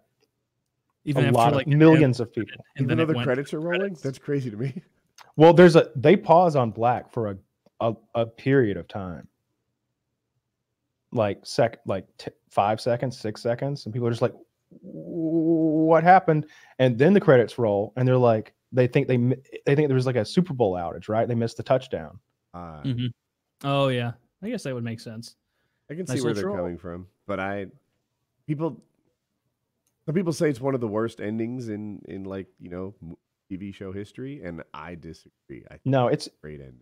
[1.04, 2.64] Even a after lot like of it millions of people.
[2.78, 4.02] and Even then though the credits are rolling, credits.
[4.02, 4.82] that's crazy to me.
[5.38, 7.38] Well, there's a they pause on black for a
[7.82, 9.28] a, a period of time,
[11.12, 14.34] like sec like t- five seconds, six seconds, and people are just like,
[14.82, 16.46] "What happened?"
[16.80, 19.18] And then the credits roll, and they're like, they think they
[19.66, 21.28] they think there was like a Super Bowl outage, right?
[21.28, 22.20] They missed the touchdown.
[22.56, 23.12] Uh, Mhm.
[23.64, 25.36] Oh yeah, I guess that would make sense.
[25.90, 26.58] I can Nice see where little they're troll.
[26.58, 27.08] coming from.
[27.28, 27.68] but I
[28.48, 28.82] people
[30.06, 32.94] some people say it's one of the worst endings in in like you know
[33.52, 35.64] TV show history, and I disagree.
[35.68, 36.82] I think No, it's it's a great ending.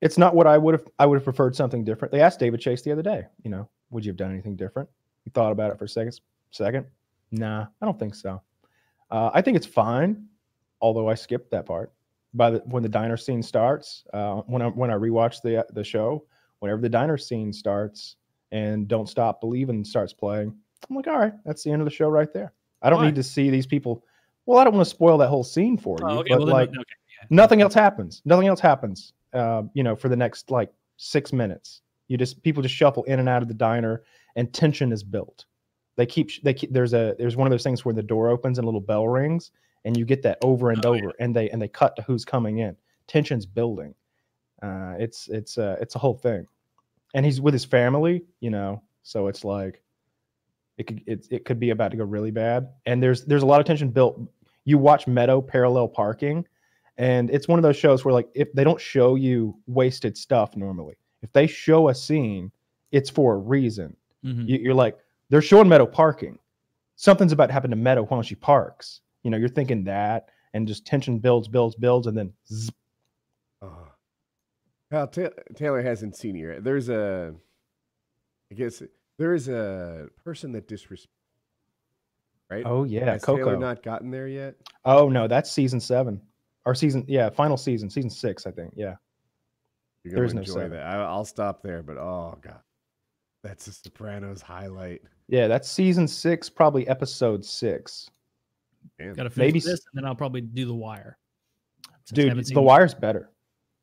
[0.00, 0.86] it's not what I would have.
[0.98, 2.12] I would have preferred something different.
[2.12, 3.26] They asked David Chase the other day.
[3.44, 4.88] You know, would you have done anything different?
[5.24, 6.18] He thought about it for a second.
[6.50, 6.86] Second,
[7.30, 8.42] nah, I don't think so.
[9.10, 10.26] Uh, I think it's fine,
[10.80, 11.92] although I skipped that part.
[12.34, 15.84] By the when the diner scene starts, uh, when I when I rewatch the the
[15.84, 16.24] show,
[16.60, 18.16] whenever the diner scene starts
[18.52, 20.54] and "Don't Stop Believing" starts playing,
[20.88, 22.52] I'm like, all right, that's the end of the show right there.
[22.80, 24.04] I don't need to see these people.
[24.46, 26.46] Well, I don't want to spoil that whole scene for you, Oh, okay, but well,
[26.46, 26.82] then, like, okay.
[27.30, 31.82] nothing else happens nothing else happens uh, you know for the next like six minutes
[32.08, 34.02] you just people just shuffle in and out of the diner
[34.34, 35.44] and tension is built
[35.96, 38.58] they keep they keep there's a there's one of those things where the door opens
[38.58, 39.52] and a little bell rings
[39.84, 41.02] and you get that over and Oh, yeah.
[41.04, 42.76] over and they and they cut to who's coming in.
[43.06, 43.94] Tension's building.
[44.62, 46.46] Uh, it's it's uh, it's a whole thing.
[47.14, 49.82] And he's with his family you know so it's like
[50.78, 52.68] it could it, it could be about to go really bad.
[52.86, 54.20] And there's there's a lot of tension built.
[54.64, 56.46] You watch meadow parallel parking
[56.98, 60.54] and it's one of those shows where like if they don't show you wasted stuff
[60.56, 62.52] normally if they show a scene
[62.92, 63.96] it's for a reason.
[64.24, 64.46] Mhm.
[64.46, 64.96] you, you're like
[65.30, 66.38] they're showing meadow parking.
[66.96, 70.66] Something's about to happen to meadow while she parks you know you're thinking that and
[70.68, 72.70] just tension builds builds builds and then zzz,
[73.62, 73.88] Oh.
[74.90, 76.64] Well, Ta- Taylor hasn't seen yet.
[76.64, 77.34] There's a,
[78.50, 78.82] I guess
[79.18, 81.06] there is a person that disrespects,
[82.50, 82.64] right?
[82.66, 84.56] oh yeah Has Taylor coco not gotten there yet?
[84.84, 86.20] oh no that's season seven
[86.66, 88.94] or season yeah final season season six i think yeah
[90.04, 90.70] You're There's gonna no enjoy seven.
[90.72, 90.86] that.
[90.86, 92.60] I, I'll stop there, but oh god,
[93.42, 95.02] that's a Sopranos highlight.
[95.28, 98.10] yeah that's season six probably episode six
[98.98, 99.14] Damn.
[99.14, 101.18] Gotta finish Maybe this, and then I'll probably do the wire.
[102.12, 103.30] Dude the seen- wire's better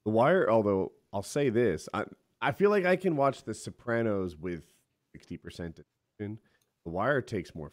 [0.06, 2.06] The Wire, although I'll say this, I
[2.41, 4.64] I feel like I can watch The Sopranos with
[5.14, 5.80] sixty percent
[6.20, 6.38] attention.
[6.86, 7.72] The Wire takes more.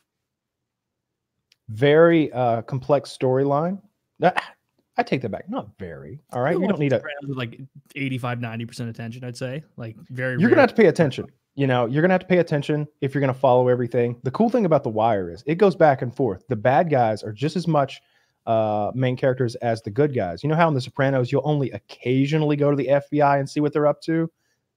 [1.69, 3.81] very uh complex storyline
[4.21, 4.43] That-
[4.97, 5.49] i take that back.
[5.49, 6.21] Not very.
[6.33, 6.59] All right?
[6.59, 7.61] You don't need a like
[7.95, 9.63] 85, 90% attention, I'd say.
[9.77, 11.27] Like very you're gonna have to pay attention.
[11.55, 14.19] You know you're gonna have to pay attention if you're gonna follow everything.
[14.23, 16.45] The cool thing about the wire is it goes back and forth.
[16.49, 18.01] The bad guys are just as much
[18.47, 20.43] uh main characters as the good guys.
[20.43, 23.61] You know how in the sopranos you'll only occasionally go to the fbi and see
[23.61, 24.31] what they're up to?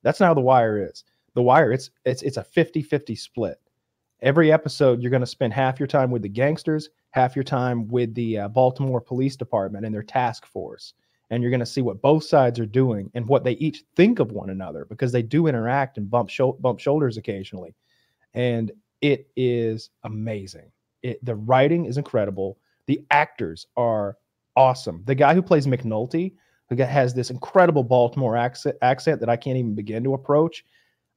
[0.03, 1.03] That's not how the wire is.
[1.35, 3.59] The wire it's it's it's a 50-50 split
[4.21, 7.87] every episode you're going to spend half your time with the gangsters half your time
[7.87, 10.93] with the uh, baltimore police department and their task force.
[11.31, 14.19] And you're going to see what both sides are doing and what they each think
[14.19, 17.75] of one another because they do interact and bump shou- bump shoulders occasionally.
[18.33, 20.71] And it is amazing.
[21.03, 22.57] It, the writing is incredible.
[22.87, 24.17] The actors are
[24.55, 25.03] awesome.
[25.05, 26.33] The guy who plays mcnulty
[26.69, 30.63] who has this incredible baltimore accent, accent that i can't even begin to approach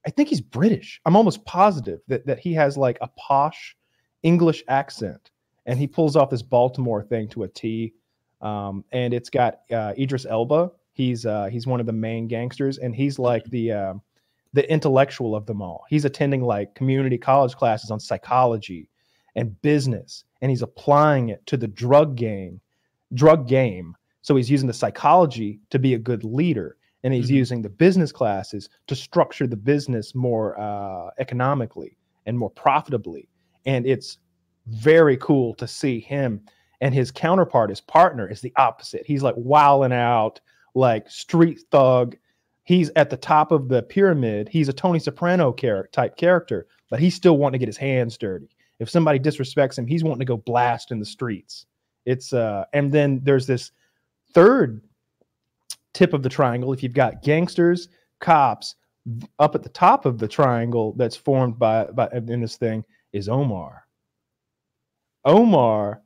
[0.06, 3.76] i think he's british i'm almost positive that, that he has like a posh
[4.22, 5.30] english accent
[5.66, 7.92] and he pulls off this baltimore thing to a t
[8.42, 10.72] um, and it's got uh, Idris Elba.
[10.92, 13.94] He's uh, he's one of the main gangsters, and he's like the uh,
[14.52, 15.84] the intellectual of them all.
[15.88, 18.88] He's attending like community college classes on psychology
[19.36, 22.60] and business, and he's applying it to the drug game,
[23.14, 23.96] drug game.
[24.20, 27.34] So he's using the psychology to be a good leader, and he's Mhm.
[27.34, 31.96] using the business classes to structure the business more uh, economically
[32.26, 33.28] and more profitably.
[33.66, 34.18] And it's
[34.66, 36.42] very cool to see him
[36.80, 39.06] and his counterpart, his partner, is the opposite.
[39.06, 40.40] He's like wilding out,
[40.74, 42.16] like street thug.
[42.64, 44.48] He's at the top of the pyramid.
[44.48, 48.18] He's a Tony Soprano char- type character, but he's still wanting to get his hands
[48.18, 48.48] dirty.
[48.80, 51.66] If somebody disrespects him, he's wanting to go blast in the streets.
[52.04, 53.70] It's uh, and then there's this
[54.32, 54.82] third
[55.94, 56.72] tip of the triangle.
[56.72, 57.88] If you've got gangsters,
[58.20, 58.76] cops,
[59.38, 63.28] up at the top of the triangle that's formed by by in this thing is
[63.28, 63.86] Omar.
[65.24, 66.02] Omar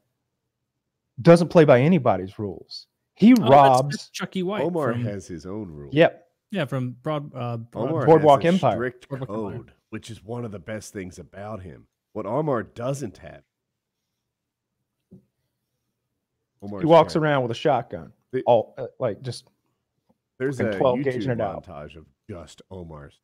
[1.22, 2.86] doesn't play by anybody's rules.
[3.14, 3.96] He Oh, robs.
[3.96, 4.62] that's Chalky White.
[4.62, 5.94] Omar from, has his own rules.
[5.94, 6.26] Yep.
[6.50, 8.76] yeah, from Broad, uh, Broad Omar Boardwalk has a Empire.
[8.76, 9.52] strict Boardwalk Empire.
[9.58, 11.86] code, which is one of the best things about him.
[12.12, 13.42] What Omar doesn't have.
[16.62, 17.26] Omar's He walks character.
[17.26, 18.12] around with a shotgun.
[18.32, 19.46] The- All uh, like just
[20.38, 21.66] There's a 12 YouTube gauging it out.
[21.66, 23.18] montage of just Omar's.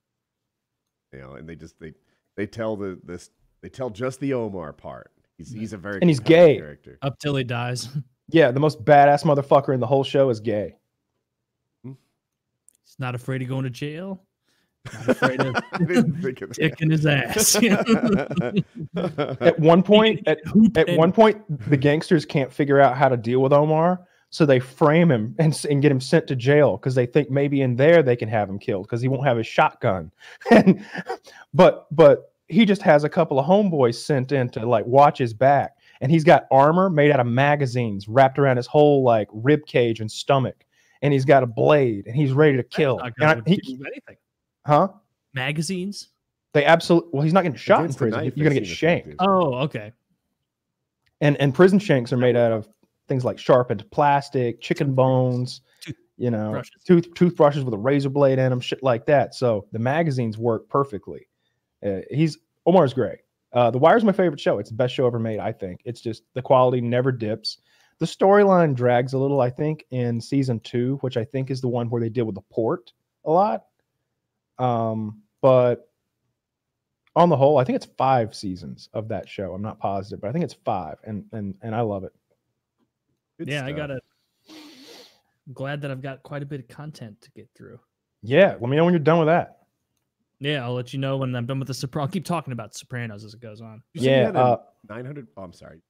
[1.13, 1.93] You know, and they just they
[2.37, 3.31] they tell the this
[3.63, 5.11] they tell just the Omar part.
[5.37, 6.57] He's he's a very And he's gay.
[6.57, 6.99] character.
[7.03, 7.89] Up till he dies.
[8.29, 10.77] yeah, the most badass motherfucker in the whole show is gay.
[11.85, 11.93] Hmm.
[12.85, 14.23] He's not afraid of going to jail.
[14.93, 17.55] Not afraid of I didn't think of kicking his ass.
[18.97, 20.39] At one point, at
[20.77, 24.01] at one point, the gangsters can't figure out how to deal with Omar,
[24.33, 27.61] so they frame him and, and get him sent to jail because they think maybe
[27.61, 30.11] in there they can have him killed because he won't have his shotgun.
[30.51, 30.85] and
[31.55, 35.35] but but he just has a couple of homeboys sent in to like watch his
[35.35, 39.67] back, and he's got armor made out of magazines wrapped around his whole like rib
[39.67, 40.65] cage and stomach,
[41.03, 43.01] and he's got a blade, and he's ready to kill.
[43.19, 44.17] Not I- he- do anything.
[44.67, 44.89] huh?
[45.35, 46.09] Magazines.
[46.55, 48.33] They absolutely well, he's not getting shot Against in prison.
[48.35, 49.15] You're gonna get shanked.
[49.19, 49.93] Oh, okay.
[51.21, 52.69] and and prison shanks are made out of
[53.13, 56.83] things like sharpened plastic, chicken bones, Tooth- you know, brushes.
[56.85, 59.35] tooth toothbrushes with a razor blade in them, shit like that.
[59.35, 61.29] So the magazines work perfectly.
[61.85, 63.19] Uh, he's Omar's great.
[63.53, 64.59] Uh, the Wire's my favorite show.
[64.59, 65.39] It's the best show ever made.
[65.39, 67.59] I think it's just the quality never dips.
[67.99, 71.69] The storyline drags a little, I think, in season two, which I think is the
[71.69, 72.93] one where they deal with the port
[73.27, 73.65] a lot.
[74.59, 75.89] Um, but
[77.15, 79.53] on the whole, I think it's five seasons of that show.
[79.53, 82.13] I'm not positive, but I think it's five, and and and I love it.
[83.43, 84.05] Good yeah, I got it.
[84.49, 87.81] I'm glad that I've got quite a bit of content to get through.
[88.23, 89.63] Yeah, let me know when you're done with that.
[90.39, 92.07] Yeah, I'll let you know when I'm done with the Sopranos.
[92.07, 93.83] I'll keep talking about Sopranos as it goes on.
[93.95, 95.27] You said you yeah, uh, 900.
[95.37, 95.81] Oh, I'm sorry.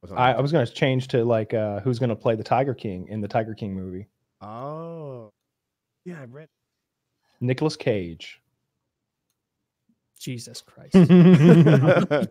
[0.00, 0.32] What's on I.
[0.34, 3.28] I was gonna change to like uh who's gonna play the Tiger King in the
[3.28, 4.08] Tiger King movie.
[4.42, 5.32] Oh,
[6.04, 6.50] yeah, I read.
[7.40, 8.42] Nicolas Cage.
[10.20, 10.92] Jesus Christ.
[10.92, 12.28] Carol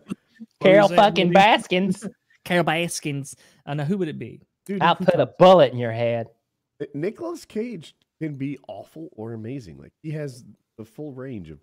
[0.60, 2.08] Carol fucking fucking Baskins.
[2.44, 3.36] Carol Baskins.
[3.66, 4.40] Uh, now, who would it be?
[4.66, 6.28] Dude, I'll put a bullet in your head.
[6.94, 9.78] Nicolas Cage can be awful or amazing.
[9.78, 10.44] Like he has
[10.78, 11.58] the full range of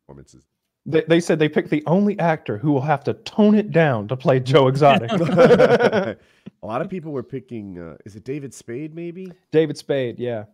[0.00, 0.44] performances.
[0.88, 4.06] They, they said they picked the only actor who will have to tone it down
[4.08, 5.10] to play Joe Exotic.
[5.12, 6.16] a
[6.62, 7.78] lot of people were picking.
[7.78, 8.94] Uh, is it David Spade?
[8.94, 9.32] Maybe.
[9.50, 10.44] David Spade, yeah.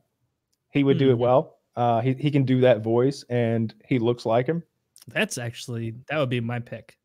[0.70, 1.20] He would do it Hmm.
[1.20, 1.56] well.
[1.76, 4.62] Uh, he, he can do that voice and he looks like him.
[5.08, 6.96] That's actually, that would be my pick.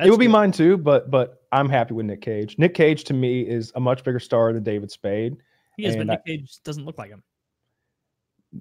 [0.00, 0.32] It would be good.
[0.32, 2.56] mine too, but but I'm happy with Nick Cage.
[2.58, 5.36] Nick Cage to me is a much bigger star than David Spade.
[5.76, 7.22] He is, but and I- Nick Cage doesn't look like him.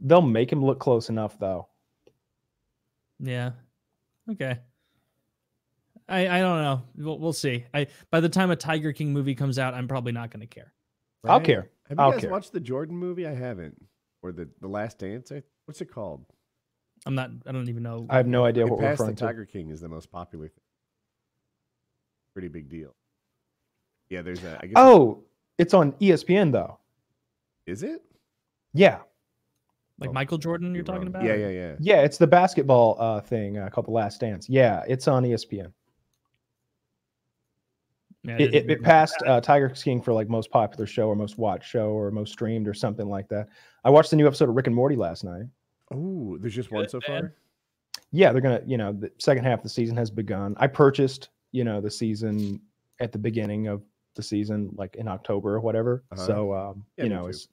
[0.01, 1.67] They'll make him look close enough though.
[3.19, 3.51] Yeah.
[4.31, 4.59] Okay.
[6.07, 6.81] I I don't know.
[6.97, 7.65] We'll, we'll see.
[7.73, 10.47] I by the time a Tiger King movie comes out, I'm probably not going to
[10.47, 10.73] care.
[11.23, 11.69] I'll care.
[11.89, 12.29] Have you I'll guys care.
[12.29, 13.25] watched the Jordan movie?
[13.25, 13.75] I haven't.
[14.21, 15.31] Or the the Last Dance?
[15.65, 16.25] What's it called?
[17.05, 17.31] I'm not.
[17.47, 18.05] I don't even know.
[18.09, 19.25] I have no idea It what we're passed the referring to.
[19.25, 20.63] Tiger King is the most popular thing.
[22.35, 22.93] Pretty big deal.
[24.09, 24.49] Yeah, there's a.
[24.61, 25.23] I guess it's- Oh,
[25.57, 26.77] it's on ESPN though.
[27.65, 28.03] is it?
[28.73, 28.99] Yeah,
[29.99, 31.07] like Oh, Michael Jordan, you're You're talking wrong.
[31.07, 31.23] about?
[31.23, 31.75] Yeah, yeah, yeah.
[31.79, 34.49] yeah, it's the basketball uh, thing uh, called The Last Dance.
[34.49, 35.71] Yeah, it's on ESPN.
[38.23, 41.37] Yeah, It, it, it passed uh, Tiger King for like most popular show or most
[41.37, 43.47] watched show or most streamed or something like that.
[43.83, 45.45] I watched the new episode of Rick and Morty last night.
[45.93, 47.21] Oh, there's just one so man.
[47.21, 47.33] far.
[48.11, 50.55] Yeah, they're gonna, you know, the second half of the season has begun.
[50.57, 52.61] I purchased, you know, the season
[52.99, 53.81] at the beginning of
[54.15, 56.03] the season, like in October or whatever.
[56.11, 56.25] Uh-huh.
[56.25, 57.47] So, um, Yeah, you know, it's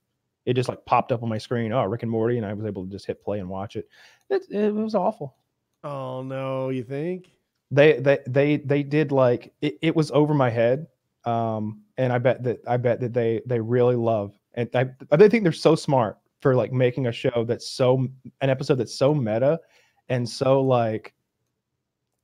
[0.44, 1.72] it just like popped up on my screen.
[1.72, 3.88] Oh, Rick and Morty, and I was able to just hit play and watch it.
[4.28, 5.36] It, it was awful.
[5.84, 7.30] Oh no, you think?
[7.70, 10.88] They they they they did like it, it was over my head.
[11.24, 15.28] Um, and I bet that I bet that they they really love and I I
[15.28, 18.06] think they're so smart for like making a show that's so
[18.40, 19.60] an episode that's so meta
[20.08, 21.14] and so like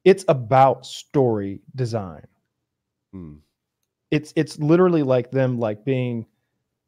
[0.05, 2.27] it's about story design.
[3.13, 3.35] Hmm.
[4.11, 6.27] It's it's literally like them like being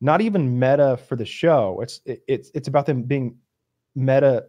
[0.00, 1.80] not even meta for the show.
[1.82, 3.36] It's it, it's it's about them being
[3.94, 4.46] meta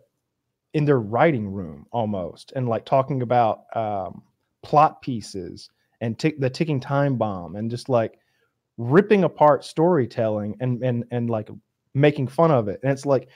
[0.73, 4.21] in their writing room almost and like talking about um,
[4.63, 8.19] plot pieces and tick the ticking time bomb and just like
[8.77, 11.49] ripping apart storytelling and and and like
[11.93, 13.27] making fun of it and it's like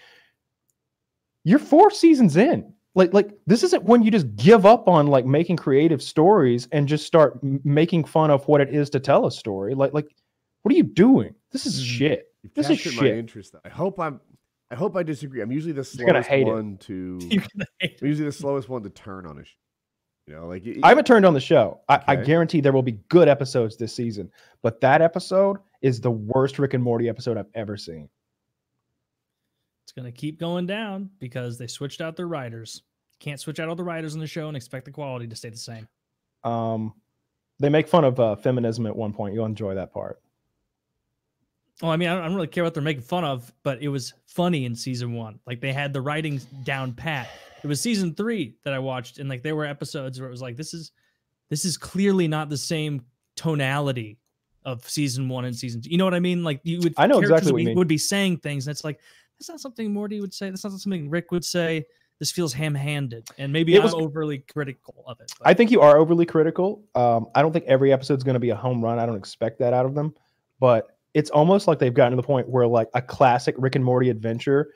[1.44, 5.26] you're four seasons in like like this isn't when you just give up on like
[5.26, 9.26] making creative stories and just start m- making fun of what it is to tell
[9.28, 10.08] a story like like
[10.64, 11.86] what are you doing this is Mhm.
[11.86, 13.54] shit You've This is captured my interest.
[13.54, 13.60] though.
[13.66, 14.22] I hope I'm.
[14.70, 15.42] I hope I disagree.
[15.42, 16.52] I'm usually the slowest hate it.
[16.52, 17.18] one to.
[17.32, 19.52] You're gonna hate I'm usually the slowest one to turn on a show.
[20.28, 21.82] You know, like it- I haven't turned on the show.
[21.90, 24.30] I, I guarantee there will be good episodes this season,
[24.62, 28.10] but that episode is the worst Rick and Morty episode I've ever seen.
[29.96, 32.82] It's gonna keep going down because they switched out their writers.
[33.20, 35.50] Can't switch out all the writers in the show and expect the quality to stay
[35.50, 35.88] the same.
[36.44, 36.94] Um,
[37.60, 39.34] they make fun of uh, feminism at one point.
[39.34, 40.22] You'll enjoy that part.
[41.82, 43.82] Well, I mean, I don't, I don't really care what they're making fun of, but
[43.82, 45.40] it was funny in season one.
[45.48, 47.30] Like they had the writing down pat.
[47.64, 50.42] It was season three that I watched, and like there were episodes where it was
[50.42, 50.92] like, this is
[51.50, 53.02] this is clearly not the same
[53.38, 54.20] tonality
[54.66, 55.90] of season one and season two.
[55.90, 56.44] You know what I mean?
[56.44, 57.78] Like you would I know exactly what be, mean.
[57.78, 59.00] would be saying things, and it's like
[59.40, 60.50] that's not something Morty would say.
[60.50, 61.86] That's not something Rick would say.
[62.20, 65.30] This feels ham-handed, and maybe It I'm was- overly critical of it.
[65.42, 66.82] I think you are overly critical.
[66.96, 69.00] Um, I don't think every episode's going to be a home run.
[69.00, 70.14] I don't expect that out of them,
[70.60, 73.84] but it's almost like they've gotten to the point where like a classic Rick and
[73.84, 74.70] Morty adventure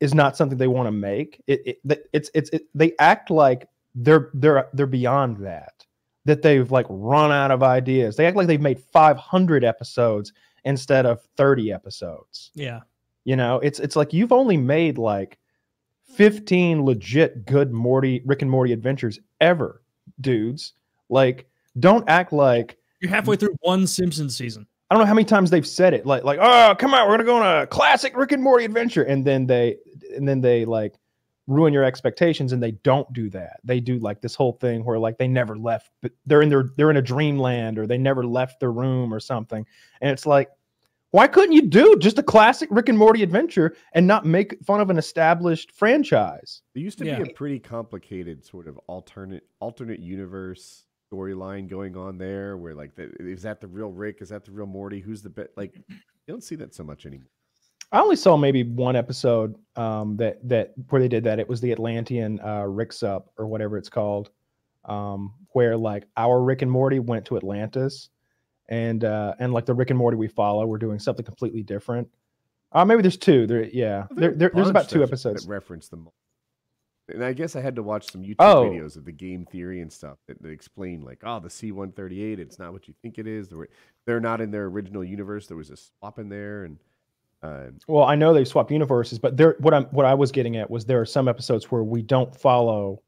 [0.00, 1.40] is not something they want to make.
[1.46, 5.86] It, it it's it's it, they act like they're they're they're beyond that.
[6.24, 8.16] That they've like run out of ideas.
[8.16, 10.32] They act like they've made 500 episodes
[10.64, 12.50] instead of 30 episodes.
[12.54, 12.80] Yeah.
[13.24, 15.38] You know, it's it's like you've only made like
[16.14, 16.86] 15 mm-hmm.
[16.86, 19.82] legit good Morty Rick and Morty adventures ever,
[20.20, 20.74] dudes.
[21.08, 21.46] Like
[21.80, 24.66] don't act like You're halfway through one Simpsons season.
[24.90, 27.14] I don't know how many times they've said it, like like oh come on, we're
[27.14, 29.76] gonna go on a classic Rick and Morty adventure, and then they
[30.14, 30.94] and then they like
[31.46, 33.60] ruin your expectations, and they don't do that.
[33.64, 36.70] They do like this whole thing where like they never left, but they're in their
[36.76, 39.64] they're in a dreamland or they never left their room or something,
[40.00, 40.50] and it's like.
[41.14, 44.80] Why couldn't you do just a classic Rick and Morty adventure and not make fun
[44.80, 46.62] of an established franchise?
[46.74, 47.22] There used to Yeah.
[47.22, 52.96] be a pretty complicated sort of alternate alternate universe storyline going on there, where like,
[52.96, 54.22] the, is that the real Rick?
[54.22, 54.98] Is that the real Morty?
[54.98, 55.50] Who's the best?
[55.56, 55.94] Like, you
[56.26, 57.30] don't see that so much anymore.
[57.92, 61.38] I only saw maybe one episode um, that that where they did that.
[61.38, 64.30] It was the Atlantean uh, Rick's Up or whatever it's called,
[64.84, 68.08] um, where like our Rick and Morty went to Atlantis,
[68.68, 72.08] and uh, and like the Rick and Morty we follow, we're doing something completely different.
[72.72, 73.46] Uh, maybe there's two.
[73.46, 75.44] There, yeah, There there, are a there, there's about two episodes.
[75.44, 76.08] that reference them.
[77.08, 78.64] And I guess I had to watch some YouTube Oh.
[78.64, 82.58] videos of the game theory and stuff that, that explain like, oh, the C-138, it's
[82.58, 83.46] not what you think it is.
[83.48, 83.68] They're,
[84.06, 85.46] they're not in their original universe.
[85.46, 86.78] There was a swap in there, and
[87.42, 90.56] uh, Well, I know they swapped universes, but there, what I'm what I was getting
[90.56, 93.02] at was there are some episodes where we don't follow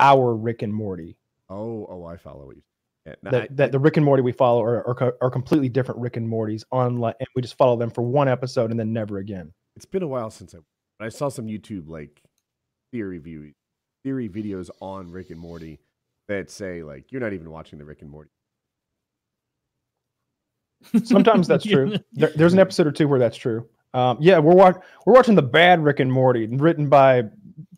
[0.00, 1.18] our Rick and Morty.
[1.50, 2.62] oh, oh, I follow what you.
[3.06, 5.68] Yeah, no, that, I- that the Rick and Morty we follow are, are, are completely
[5.68, 8.92] different Rick and Mortys online, and we just follow them for one episode and then
[8.92, 9.52] never again.
[9.76, 10.58] it's been a while since I.
[10.98, 12.22] But I saw some YouTube like
[12.92, 13.52] theory view
[14.04, 15.80] theory videos on Rick and Morty
[16.28, 18.30] that say like you're not even watching the Rick and Morty.
[21.04, 21.96] Sometimes that's true.
[22.12, 23.68] There, there's an episode or two where that's true.
[23.94, 24.76] Um, yeah, we're watch,
[25.06, 27.24] we're watching the bad Rick and Morty, written by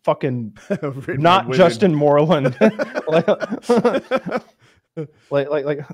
[0.03, 1.57] fucking Written not women.
[1.57, 2.55] Justin Roiland.
[4.95, 5.07] like,
[5.49, 5.85] like, like, like,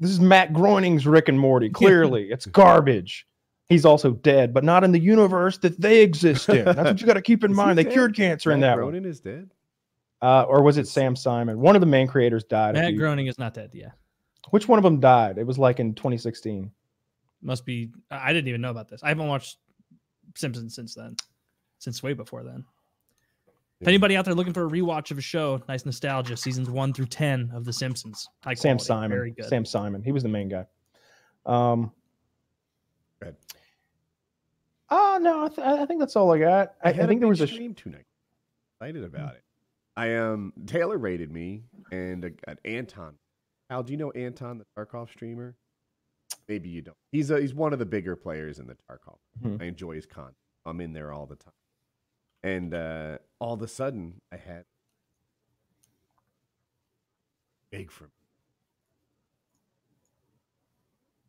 [0.00, 1.70] this is Matt Groening's Rick and Morty.
[1.70, 3.26] Clearly, it's garbage.
[3.68, 6.64] He's also dead, but not in the universe that they exist in.
[6.64, 7.78] That's what you got to keep in mind.
[7.78, 7.92] They dead?
[7.92, 8.92] cured cancer in Matt that one.
[8.92, 9.50] Groening is dead.
[10.20, 11.60] Uh, or was it Sam Simon?
[11.60, 12.76] One of the main creators died.
[12.76, 13.70] a Matt Groening is not dead.
[13.72, 13.90] Yeah.
[14.50, 15.38] Which one of them died?
[15.38, 16.70] It was like in 2016.
[17.42, 17.90] Must be.
[18.10, 19.02] I I didn't even know about this.
[19.02, 19.58] I haven't watched
[20.36, 21.16] Simpsons since then,
[21.78, 22.64] since way before then.
[23.84, 26.94] If anybody out there looking for a rewatch of a show, nice nostalgia, seasons one
[26.94, 28.26] through ten of The Simpsons.
[28.42, 29.10] High Sam quality, Simon.
[29.10, 29.44] very good.
[29.44, 30.02] Sam Simon.
[30.02, 30.64] He was the main guy.
[31.44, 31.92] Um.
[33.20, 33.36] Go ahead.
[34.88, 36.76] Oh no, I, th- I think that's all I got.
[36.82, 37.46] I, I had think there was a.
[37.46, 38.06] Sh- stream tonight.
[38.80, 39.42] Excited about it.
[39.98, 43.16] I um Taylor rated me and uh, uh, Anton.
[43.68, 45.56] Al, do you know Anton, the Tarkov streamer?
[46.48, 46.96] Maybe you don't.
[47.12, 49.18] He's a, he's one of the bigger players in the Tarkov.
[49.44, 49.60] Mhm.
[49.60, 50.36] I enjoy his content.
[50.64, 51.52] I'm in there all the time.
[52.44, 54.64] And uh, all of a sudden, I had
[57.70, 58.10] big for me.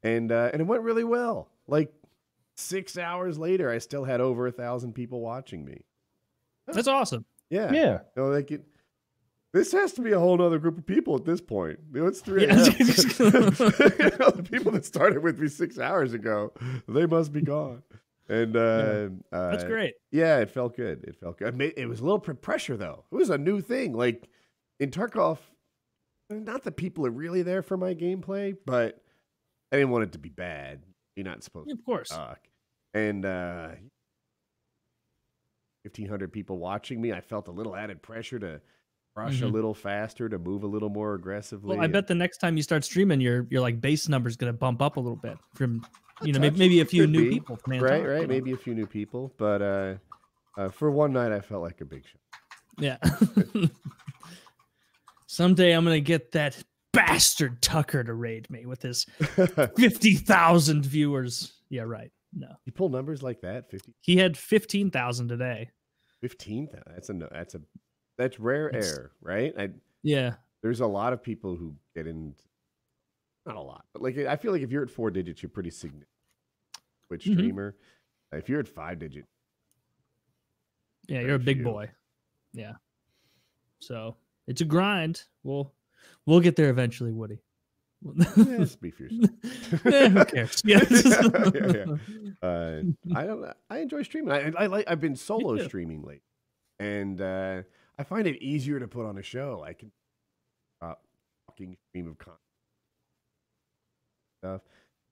[0.03, 1.47] And uh, and it went really well.
[1.68, 1.93] Like
[2.57, 5.86] six hours later, I still had over a thousand people watching me.
[6.68, 7.24] That's awesome.
[7.49, 7.72] Yeah.
[7.72, 7.99] yeah.
[8.18, 8.66] No, like it.
[9.53, 11.80] This has to be a whole other group of people at this point.
[11.93, 12.45] You know, It's three.
[12.45, 12.55] Yeah.
[12.57, 12.66] a.m.
[13.20, 16.51] You know, the people that started with me six hours ago,
[16.89, 17.84] they must be gone.
[18.28, 19.93] And uh, That's uh, great.
[20.11, 21.03] Yeah, it felt good.
[21.03, 21.61] It felt good.
[21.61, 23.05] It was a little pressure though.
[23.11, 23.93] It was a new thing.
[23.93, 24.28] Like
[24.80, 25.38] in Tarkov,
[26.30, 28.99] not that people are really there for my gameplay, but
[29.71, 30.82] I didn't want it to be bad.
[31.15, 32.09] You're not supposed to Of course.
[32.09, 32.36] to.
[32.95, 33.69] And uh,
[35.84, 37.13] 1,500 people watching me.
[37.13, 38.59] I felt a little added pressure to
[39.15, 39.51] rush a Mhm.
[39.53, 41.69] little faster, to move a little more aggressively.
[41.76, 44.36] Well, I and- bet the next time you start streaming, your your like base number's
[44.36, 45.86] gonna bump up a little bit from
[46.24, 47.30] you know maybe, maybe a few new be.
[47.32, 47.57] people.
[47.57, 48.22] From right, right.
[48.22, 48.28] you know?
[48.28, 49.93] Maybe a few new people, but uh,
[50.57, 52.20] uh, for one night, I felt like a big show.
[52.78, 52.97] Yeah.
[55.28, 56.61] Someday I'm gonna get that
[56.93, 59.05] bastard Tucker to raid me with his
[59.78, 61.53] fifty thousand viewers.
[61.70, 62.11] Yeah, right.
[62.38, 65.70] No, you pull numbers like that, 50, he had fifteen thousand today.
[66.22, 67.61] 15, that's a no- that's a
[68.18, 69.53] that's rare It's- air, right?
[69.57, 69.70] I,
[70.03, 72.34] Yeah, there's a lot of people who get in,
[73.46, 75.70] not a lot, but like I feel like if you're at four digits, you're pretty
[75.72, 76.10] significant.
[77.08, 77.34] Twitch Mhm.
[77.34, 77.76] streamer.
[78.32, 79.26] If you're at five digit,
[81.08, 81.91] yeah, you're a big boy.
[82.54, 82.74] Yeah.
[83.80, 84.18] So
[84.48, 85.24] it's a grind.
[85.43, 85.72] We'll
[86.26, 87.39] we'll get there eventually, Woody.
[88.02, 89.32] yeah, for yourself.
[89.86, 90.62] Eh, who cares?
[90.66, 90.84] Yeah.
[90.91, 91.96] Yeah, yeah.
[92.41, 92.82] Uh,
[93.16, 93.46] I don't.
[93.70, 94.32] I enjoy streaming.
[94.32, 94.86] I, I like.
[94.88, 96.22] I've been solo streaming late,
[96.80, 97.62] and uh,
[97.98, 99.64] I find it easier to put on a show.
[99.66, 99.91] I can
[100.82, 100.93] uh,
[101.48, 102.39] fucking stream of content
[104.46, 104.62] stuff,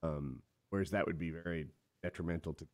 [0.04, 1.66] um, whereas that would be very
[2.04, 2.68] detrimental to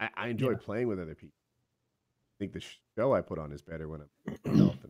[0.00, 0.56] I, I enjoy Yeah.
[0.62, 1.34] playing with other people.
[1.38, 2.62] I think the
[2.96, 4.08] show I put on is better when I'm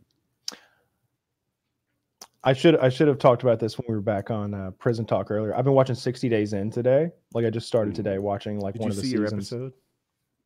[2.43, 5.05] I should I should have talked about this when we were back on uh, Prison
[5.05, 5.53] Talk earlier.
[5.55, 7.09] I've been watching 60 Days In today.
[7.33, 9.51] Like I just started today watching like did one of the seasons.
[9.53, 9.73] episode?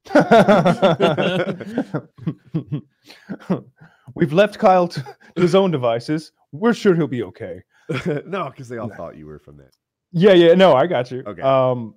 [4.16, 5.04] We've left Kyle to
[5.36, 6.32] his own devices.
[6.52, 7.62] We're sure he'll be okay.
[8.26, 9.72] no, because they all thought you were from that.
[10.12, 11.24] Yeah, yeah, no, I got you.
[11.26, 11.42] Okay.
[11.42, 11.96] Um,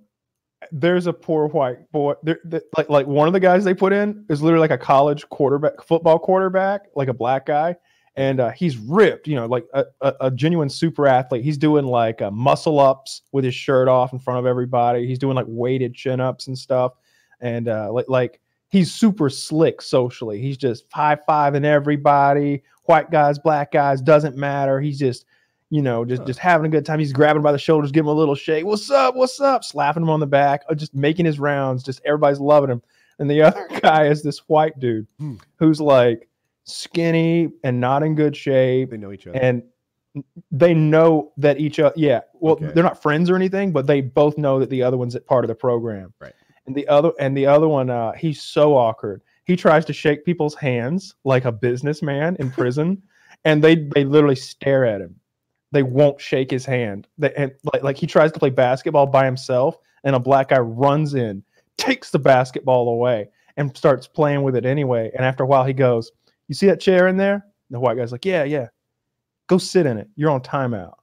[0.73, 2.15] there's a poor white boy.
[2.23, 4.79] There, there- like, like one of the guys they put in is literally like a
[4.79, 7.77] college quarterback, football quarterback, like a black guy,
[8.17, 9.29] and uh, he's ripped.
[9.29, 11.45] You know, like a, a, a genuine super athlete.
[11.45, 15.07] He's doing like uh, muscle ups with his shirt off in front of everybody.
[15.07, 16.95] He's doing like weighted chin ups and stuff,
[17.41, 20.41] and uh, like like he's super slick socially.
[20.41, 22.65] He's just high fiving everybody.
[22.87, 24.81] White guys, black guys, doesn't matter.
[24.81, 25.25] He's just
[25.71, 26.27] you know, just Huh.
[26.27, 26.99] just having a good time.
[26.99, 28.65] He's grabbing by the shoulders, giving him a little shake.
[28.65, 29.15] What's up?
[29.17, 29.65] What's up?
[29.65, 31.83] Slapping him on the back, uh, just making his rounds.
[31.83, 32.83] Just everybody's loving him.
[33.19, 35.35] And the other guy is this white dude Hmm.
[35.57, 36.29] who's like
[36.65, 39.39] skinny and not in good shape, They know each other.
[39.41, 39.63] and
[40.51, 41.95] they know that each other.
[41.97, 42.71] Yeah, well, Okay.
[42.75, 45.45] they're not friends or anything, but they both know that the other one's a part
[45.45, 46.13] of the program.
[46.21, 46.33] Right.
[46.67, 49.23] And the other and the other one, uh, he's so awkward.
[49.45, 53.03] He tries to shake people's hands like a businessman in prison,
[53.45, 55.15] and they they literally stare at him.
[55.71, 57.07] They won't shake his hand.
[57.19, 60.59] They, and like like he tries to play basketball by himself, and a black guy
[60.59, 61.43] runs in,
[61.77, 65.11] takes the basketball away, and starts playing with it anyway.
[65.15, 66.11] And after a while, he goes,
[66.49, 68.69] "You see that chair in there?" And the white guy's like, "Yeah, yeah.
[69.47, 70.09] Go sit in it.
[70.17, 70.95] You're on timeout."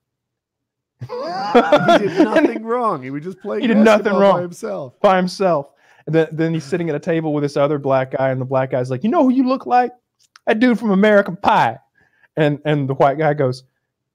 [0.99, 3.03] he did nothing wrong.
[3.03, 3.61] He was just playing.
[3.61, 4.37] He did nothing wrong.
[4.37, 4.99] by himself.
[5.01, 5.67] by himself.
[6.07, 8.45] And then, then he's sitting at a table with this other black guy, and the
[8.45, 9.91] black guy's like, "You know who you look like?
[10.47, 11.77] That dude from American Pie."
[12.35, 13.63] And and the white guy goes,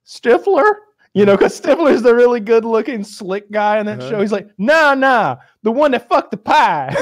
[0.07, 0.75] "Stifler."
[1.13, 4.11] You know, because Stifler is the really good looking, slick guy in that Uh-huh.
[4.11, 4.21] show.
[4.21, 6.95] He's like, nah, nah, the one that fucked the pie.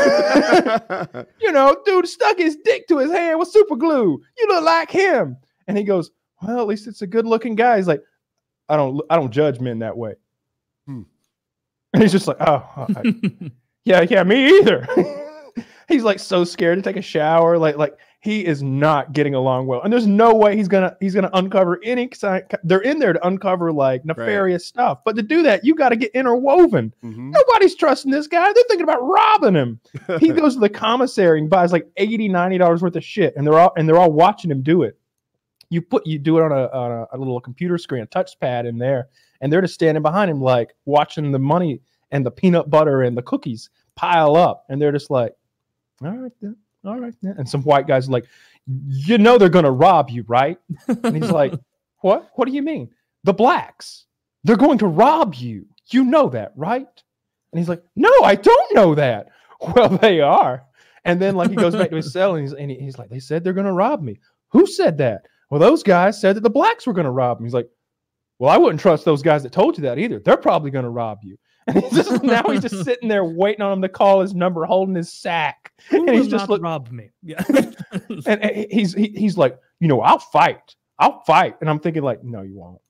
[1.42, 4.18] you know, dude stuck his dick to his hand with super glue.
[4.38, 5.36] You look like him.
[5.66, 6.10] And he goes,
[6.42, 7.76] Well, at least it's a good looking guy.
[7.76, 8.02] He's like,
[8.70, 10.14] I don't I don't judge men that way.
[10.86, 11.02] Hmm.
[11.92, 12.64] And he's just like, Oh,
[12.96, 13.50] I-
[13.84, 14.86] yeah, yeah, me either.
[15.86, 17.58] he's like so scared to take a shower.
[17.58, 17.94] Like, like
[18.28, 19.80] he is not getting along well.
[19.82, 22.10] And there's no way he's gonna he's gonna uncover any
[22.64, 24.98] they're in there to uncover like nefarious stuff.
[25.04, 26.92] But to do that, you got to get interwoven.
[27.02, 27.32] Mhm.
[27.32, 28.52] Nobody's trusting this guy.
[28.52, 29.80] They're thinking about robbing him.
[30.20, 33.58] He goes to the commissary and buys like 80 dollars worth of shit, and they're
[33.58, 34.98] all and they're all watching him do it.
[35.70, 38.66] You put you do it on a, on a, a little computer screen, a touchpad
[38.66, 39.08] in there,
[39.40, 43.16] and they're just standing behind him, like watching the money and the peanut butter and
[43.16, 45.34] the cookies pile up, and they're just like,
[46.02, 48.26] "All right, then, all right." And some white guys are like,
[48.66, 51.54] "You know they're gonna rob you, right?" And he's like,
[52.00, 52.30] "What?
[52.34, 52.90] What do you mean?
[53.24, 54.06] The blacks?
[54.44, 55.66] They're going to rob you.
[55.90, 56.86] You know that, right?"
[57.52, 59.28] And he's like, "No, I don't know that."
[59.74, 60.62] Well, they are.
[61.04, 63.18] And then like he goes back to his cell and he's and he's like, "They
[63.18, 64.20] said they're going to rob me.
[64.50, 67.46] Who said that?" Well, those guys said that the blacks were going to rob me.
[67.46, 67.68] He's like,
[68.38, 70.20] "Well, I wouldn't trust those guys that told you that either.
[70.20, 71.36] They're probably going to rob you."
[71.74, 74.64] And he's just now he's just sitting there waiting on him to call his number,
[74.64, 75.72] holding his sack.
[75.90, 77.10] Who And he's will just not look- rob me?
[77.22, 77.42] Yeah.
[77.46, 80.74] And, and he's he, he's like, "You know, I'll fight.
[80.98, 82.80] I'll fight." And I'm thinking like, "No, you won't."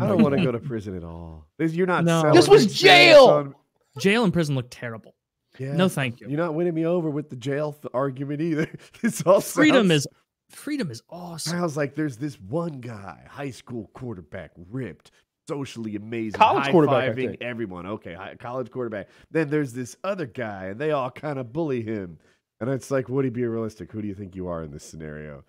[0.00, 1.46] I don't want to go to prison at all.
[1.58, 2.04] This- You're not.
[2.04, 2.32] No.
[2.32, 3.26] This was jail!
[3.26, 3.54] on-
[3.98, 5.14] Jail and prison look terrible.
[5.58, 5.74] Yeah.
[5.74, 6.28] No, thank you.
[6.28, 8.66] You're not winning me over with the jail th- argument either.
[9.02, 10.06] This all Freedom sounds- is
[10.48, 11.58] freedom is awesome.
[11.58, 15.10] I was like there's this one guy, high school quarterback, ripped,
[15.48, 17.42] socially amazing, College quarterback, I high-fiving think.
[17.42, 17.86] everyone.
[17.86, 19.08] Okay, hi- college quarterback.
[19.30, 22.18] Then there's this other guy, and they all kind of bully him.
[22.60, 23.90] And it's like, would he be realistic.
[23.92, 25.44] Who do you think you are in this scenario?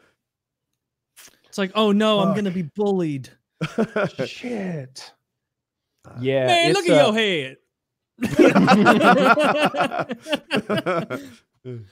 [1.47, 3.29] It's like, oh no, I'm gonna be bullied.
[4.25, 5.13] Shit.
[6.05, 6.47] Uh, Yeah.
[6.47, 7.57] Man, it's, look at uh, your head.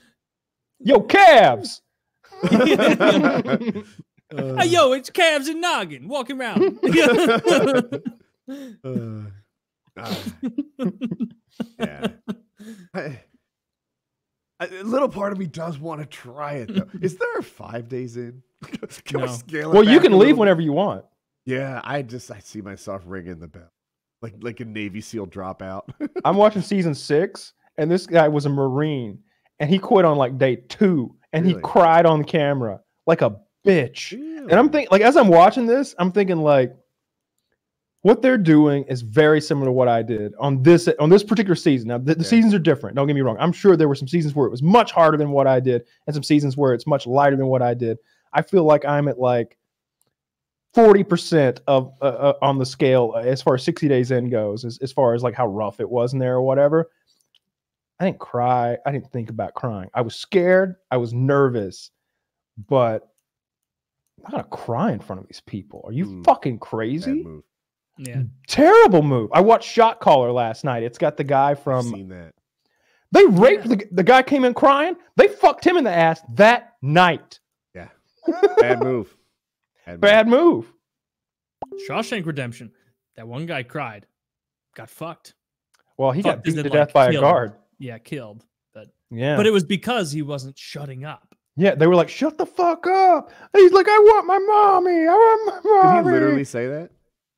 [0.80, 1.82] Yo, calves.
[4.36, 6.80] Hey, yo, it's calves and noggin walking around.
[8.84, 9.22] Uh,
[9.98, 10.24] ah.
[11.80, 12.08] yeah.
[12.94, 13.20] I-
[14.60, 16.88] I- a little part of me does want to try it though.
[17.02, 18.44] Is there five days in?
[19.06, 21.06] Can we scale it well, you can leave whenever you want.
[21.46, 23.72] Yeah, I just I see myself ringing the bell,
[24.22, 25.84] like like a Navy SEAL dropout.
[26.26, 29.20] I'm watching season six, and this guy was a Marine,
[29.60, 34.12] and he quit on like day two, and he cried on camera like a bitch.
[34.14, 36.76] And I'm thinking, like, as I'm watching this, I'm thinking, like,
[38.04, 41.56] what they're doing is very similar to what I did on this on this particular
[41.56, 41.90] season.
[41.90, 42.28] Now, the, the Yeah.
[42.30, 42.96] seasons are different.
[42.96, 43.38] Don't get me wrong.
[43.40, 45.84] I'm sure there were some seasons where it was much harder than what I did,
[46.08, 48.00] and some seasons where it's much lighter than what I did.
[48.34, 49.56] I feel like I'm at like
[50.76, 54.66] 40% of uh, uh, on the scale uh, as far as 60 days in goes,
[54.66, 56.90] as, as far as like how rough it was in there or whatever.
[58.00, 58.78] I didn't cry.
[58.86, 59.90] I didn't think about crying.
[59.94, 60.78] I was scared.
[60.90, 61.92] I was nervous,
[62.68, 63.11] but
[64.26, 65.82] I'm not gonna cry in front of these people.
[65.86, 66.24] Are you Mm.
[66.26, 67.24] fucking Bad crazy?
[67.24, 67.44] move.
[67.98, 68.24] Yeah.
[68.48, 69.30] Terrible move.
[69.34, 70.84] I watched Shot Caller last night.
[70.84, 72.34] It's got the guy I've from seen that.
[73.12, 74.96] they raped the, the guy came in crying.
[75.18, 77.40] They fucked him in the ass that night.
[77.76, 77.90] Yeah.
[78.60, 79.16] Bad move.
[79.86, 80.02] Bad move.
[80.02, 80.74] Bad move.
[81.88, 82.72] Shawshank Redemption.
[83.18, 84.08] That one guy cried,
[84.76, 85.36] got fucked.
[85.98, 87.54] Well, he got Fucked as beaten to like, death by a guard.
[87.78, 88.46] Yeah, killed.
[88.74, 89.36] But Yeah.
[89.36, 91.31] but it was because he wasn't shutting up.
[91.58, 93.32] Yeah, they were like, shut the fuck up.
[93.56, 95.08] He's like, I want my mommy.
[95.08, 96.90] I want my mommy." Did he literally say that?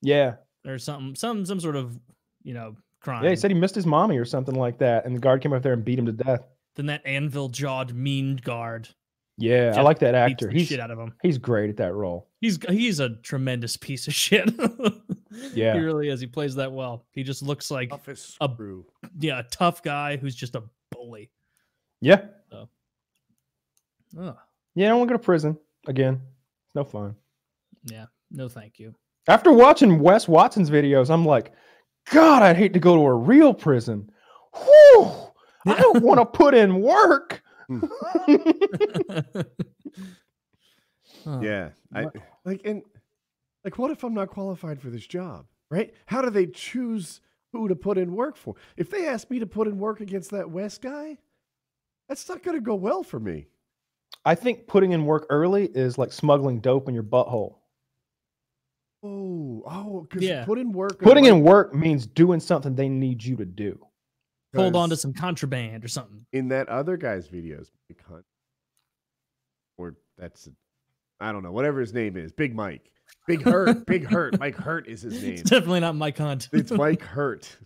[0.01, 0.35] Yeah.
[0.67, 1.97] or something, some some sort of
[2.43, 3.23] you know crime.
[3.23, 5.05] Yeah, he said he missed his mommy or something like that.
[5.05, 6.41] And the guard came up there and beat him to death.
[6.75, 8.89] then that anvil jawed mean guard
[9.37, 10.49] Yeah, I like that actor.
[10.49, 11.13] He's shit out of him.
[11.21, 12.27] he's great at that role.
[12.41, 14.49] He's he's a tremendous piece of shit.
[15.55, 15.73] Yeah.
[15.73, 16.19] he really is.
[16.21, 17.05] He plays that well.
[17.11, 18.85] He just looks like Office a- screw.
[19.19, 20.61] yeah, a tough guy who's just a
[20.91, 21.31] bully.
[22.01, 22.25] Yeah.
[24.19, 24.35] Ugh.
[24.75, 25.57] Yeah, I don't want to go to prison
[25.87, 26.21] again.
[26.65, 27.15] It's no fun.
[27.85, 28.93] Yeah, no, thank you.
[29.27, 31.53] After watching Wes Watson's videos, I'm like,
[32.11, 34.09] God, I'd hate to go to a real prison.
[34.55, 35.11] Whew,
[35.65, 37.41] I don't want to put in work.
[37.67, 37.79] Hmm.
[41.23, 41.39] Huh.
[41.41, 41.69] Yeah.
[41.93, 42.07] I
[42.43, 42.83] like and
[43.63, 45.45] like what if I'm not qualified for this job?
[45.69, 45.93] Right?
[46.05, 48.55] How do they choose who to put in work for?
[48.77, 51.17] If they ask me to put in work against that West guy,
[52.09, 53.47] that's not gonna go well for me.
[54.25, 57.55] I think putting in work early is like smuggling dope in your butthole.
[59.03, 60.45] Oh, oh, because Yeah.
[60.45, 60.99] put in work.
[60.99, 63.85] Putting in work means doing something they need you to do.
[64.55, 66.25] Hold on to some contraband or something.
[66.31, 68.23] in that other guy's videos, Big Hunt,
[69.77, 70.47] or that's
[71.19, 72.91] I don't know, whatever his name is, Big Mike,
[73.27, 75.33] Big Hurt, Big Hurt, Mike Hurt is his name.
[75.33, 76.49] It's definitely not Mike Hunt.
[76.53, 77.57] It's Mike Hurt,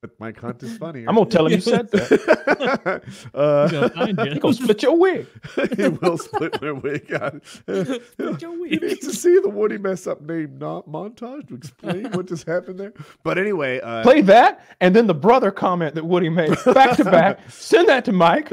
[0.00, 1.06] but Mike Hunt is funnier.
[1.08, 3.02] I'm gonna tell him you said that.
[3.34, 4.24] uh, He's gonna find you.
[4.32, 5.26] He gonna split your wig.
[5.76, 7.42] he will split my wig on.
[7.44, 12.10] Split your You need to see the Woody mess up name not montage to explain
[12.12, 12.92] what just happened there.
[13.22, 17.04] But anyway, uh, Play that, and then the brother comment that Woody made back to
[17.04, 17.40] back.
[17.50, 18.48] Send that to Mike.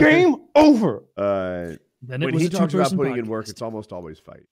[0.00, 1.04] Game over.
[1.16, 4.18] uh, Then it when was he talks about two-person putting in work, it's almost always
[4.18, 4.46] fight.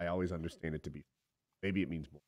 [0.00, 1.04] I always understand it to be.
[1.62, 2.20] Maybe it means more.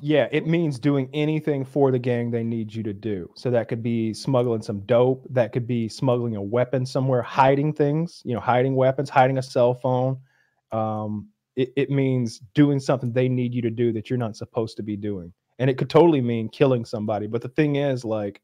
[0.00, 3.30] Yeah, it means doing anything for the gang they need you to do.
[3.34, 5.26] So that could be smuggling some dope.
[5.30, 9.42] That could be smuggling a weapon somewhere, hiding things, you know, hiding weapons, hiding a
[9.42, 10.18] cell phone.
[10.72, 14.76] Um, it, it means doing something they need you to do that you're not supposed
[14.76, 15.32] to be doing.
[15.58, 17.26] And it could totally mean killing somebody.
[17.26, 18.42] But the thing is, like,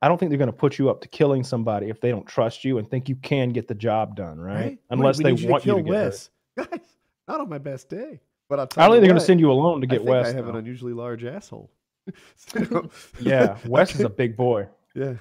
[0.00, 2.26] I don't think they're going to put you up to killing somebody if they don't
[2.26, 4.54] trust you and think you can get the job done, right?
[4.54, 4.78] Right?
[4.90, 6.04] Unless we they you want to you kill to get hurt.
[6.04, 6.30] Wes.
[6.56, 6.96] Guys,
[7.28, 8.20] not on my best day.
[8.48, 10.10] But I'll I don't think they're going to send you alone to I get think
[10.10, 10.28] Wes.
[10.28, 11.70] I have an unusually large asshole.
[12.36, 14.68] So, yeah, Wes is a big boy.
[14.94, 15.14] Yeah.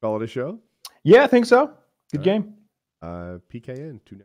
[0.00, 0.58] Call it a show.
[1.04, 1.70] Yeah, I think so.
[2.10, 2.42] Good All right.
[2.42, 2.54] game.
[3.02, 4.00] Uh, PKN.
[4.06, 4.16] Two